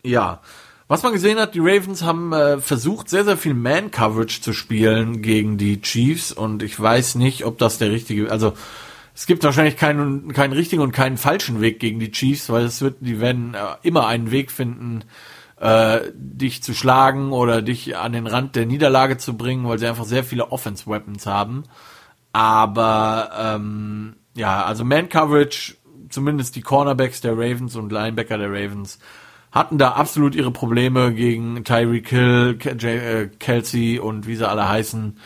[0.02, 0.40] ja,
[0.88, 5.20] was man gesehen hat, die Ravens haben äh, versucht, sehr, sehr viel Man-Coverage zu spielen
[5.20, 6.30] gegen die Chiefs.
[6.30, 8.52] Und ich weiß nicht, ob das der richtige, also
[9.14, 12.82] es gibt wahrscheinlich keinen, keinen richtigen und keinen falschen Weg gegen die Chiefs, weil es
[12.82, 15.04] wird, die werden äh, immer einen Weg finden,
[15.60, 19.86] äh, dich zu schlagen oder dich an den Rand der Niederlage zu bringen, weil sie
[19.86, 21.64] einfach sehr viele Offense-Weapons haben.
[22.32, 25.76] Aber ähm, ja, also Man-Coverage,
[26.10, 28.98] zumindest die Cornerbacks der Ravens und Linebacker der Ravens,
[29.50, 35.18] hatten da absolut ihre Probleme gegen Tyreek Hill, äh, Kelsey und wie sie alle heißen.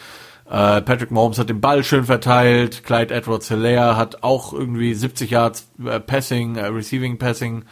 [0.48, 2.84] Äh, Patrick Mahomes hat den Ball schön verteilt.
[2.84, 7.64] Clyde Edwards-Hilaire hat auch irgendwie 70 Yards äh, Passing, Receiving Passing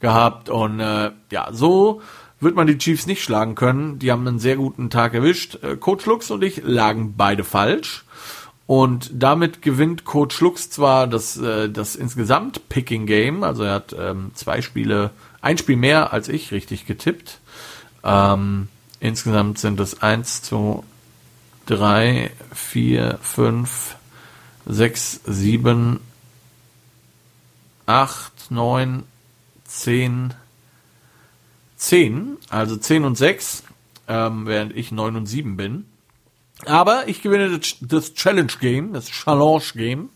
[0.00, 0.48] gehabt.
[0.48, 2.02] Und äh, ja, so
[2.40, 3.98] wird man die Chiefs nicht schlagen können.
[3.98, 5.58] Die haben einen sehr guten Tag erwischt.
[5.80, 8.04] Coach Lux und ich lagen beide falsch.
[8.66, 14.32] Und damit gewinnt Coach Lux zwar das, das insgesamt Picking Game, also er hat ähm,
[14.34, 17.38] zwei Spiele ein Spiel mehr als ich richtig getippt.
[18.02, 18.68] Ähm,
[18.98, 20.82] insgesamt sind es 1, 2,
[21.66, 23.96] 3, 4, 5,
[24.66, 26.00] 6, 7,
[27.86, 29.04] 8, 9,
[29.66, 30.34] 10,
[31.76, 33.64] 10, also 10 und 6,
[34.08, 35.86] ähm, während ich 9 und 7 bin.
[36.64, 40.08] Aber ich gewinne das, Challenge Game, das Challenge Game.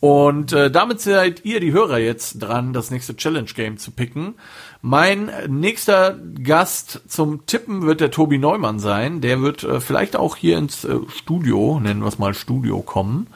[0.00, 4.34] Und äh, damit seid ihr, die Hörer, jetzt dran, das nächste Challenge Game zu picken.
[4.82, 9.22] Mein nächster Gast zum Tippen wird der Tobi Neumann sein.
[9.22, 13.28] Der wird äh, vielleicht auch hier ins äh, Studio, nennen wir es mal Studio, kommen.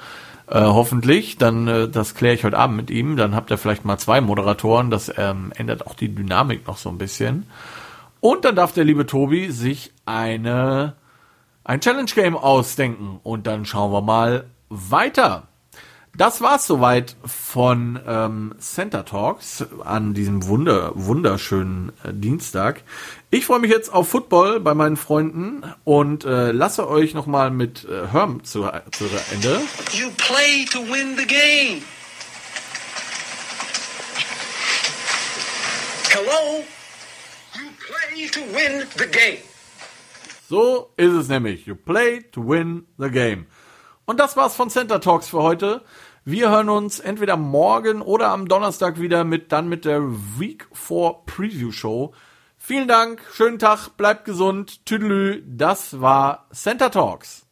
[0.51, 1.37] Äh, hoffentlich.
[1.37, 3.17] Dann, äh, das kläre ich heute Abend mit ihm.
[3.17, 4.91] Dann habt ihr vielleicht mal zwei Moderatoren.
[4.91, 7.47] Das ähm, ändert auch die Dynamik noch so ein bisschen.
[8.21, 10.95] Und dann darf der liebe Tobi sich eine
[11.65, 13.21] ein Challenge Game ausdenken.
[13.23, 15.48] Und dann schauen wir mal weiter.
[16.19, 22.83] Das war's soweit von ähm, Center Talks an diesem wunder wunderschönen äh, Dienstag.
[23.31, 27.53] Ich freue mich jetzt auf Football bei meinen Freunden und äh, lasse euch noch mal
[27.53, 29.61] mit äh, Herm zu, zu Ende.
[29.93, 31.83] You play to win the game.
[36.11, 36.65] Hello.
[37.55, 39.39] You play to win the game.
[40.49, 41.67] So ist es nämlich.
[41.67, 43.47] You play to win the game.
[44.05, 45.83] Und das war's von Center Talks für heute.
[46.31, 50.03] Wir hören uns entweder morgen oder am Donnerstag wieder mit dann mit der
[50.39, 52.13] Week 4 Preview Show.
[52.59, 57.48] Vielen Dank, schönen Tag, bleibt gesund, tüdelü, das war Center Talks.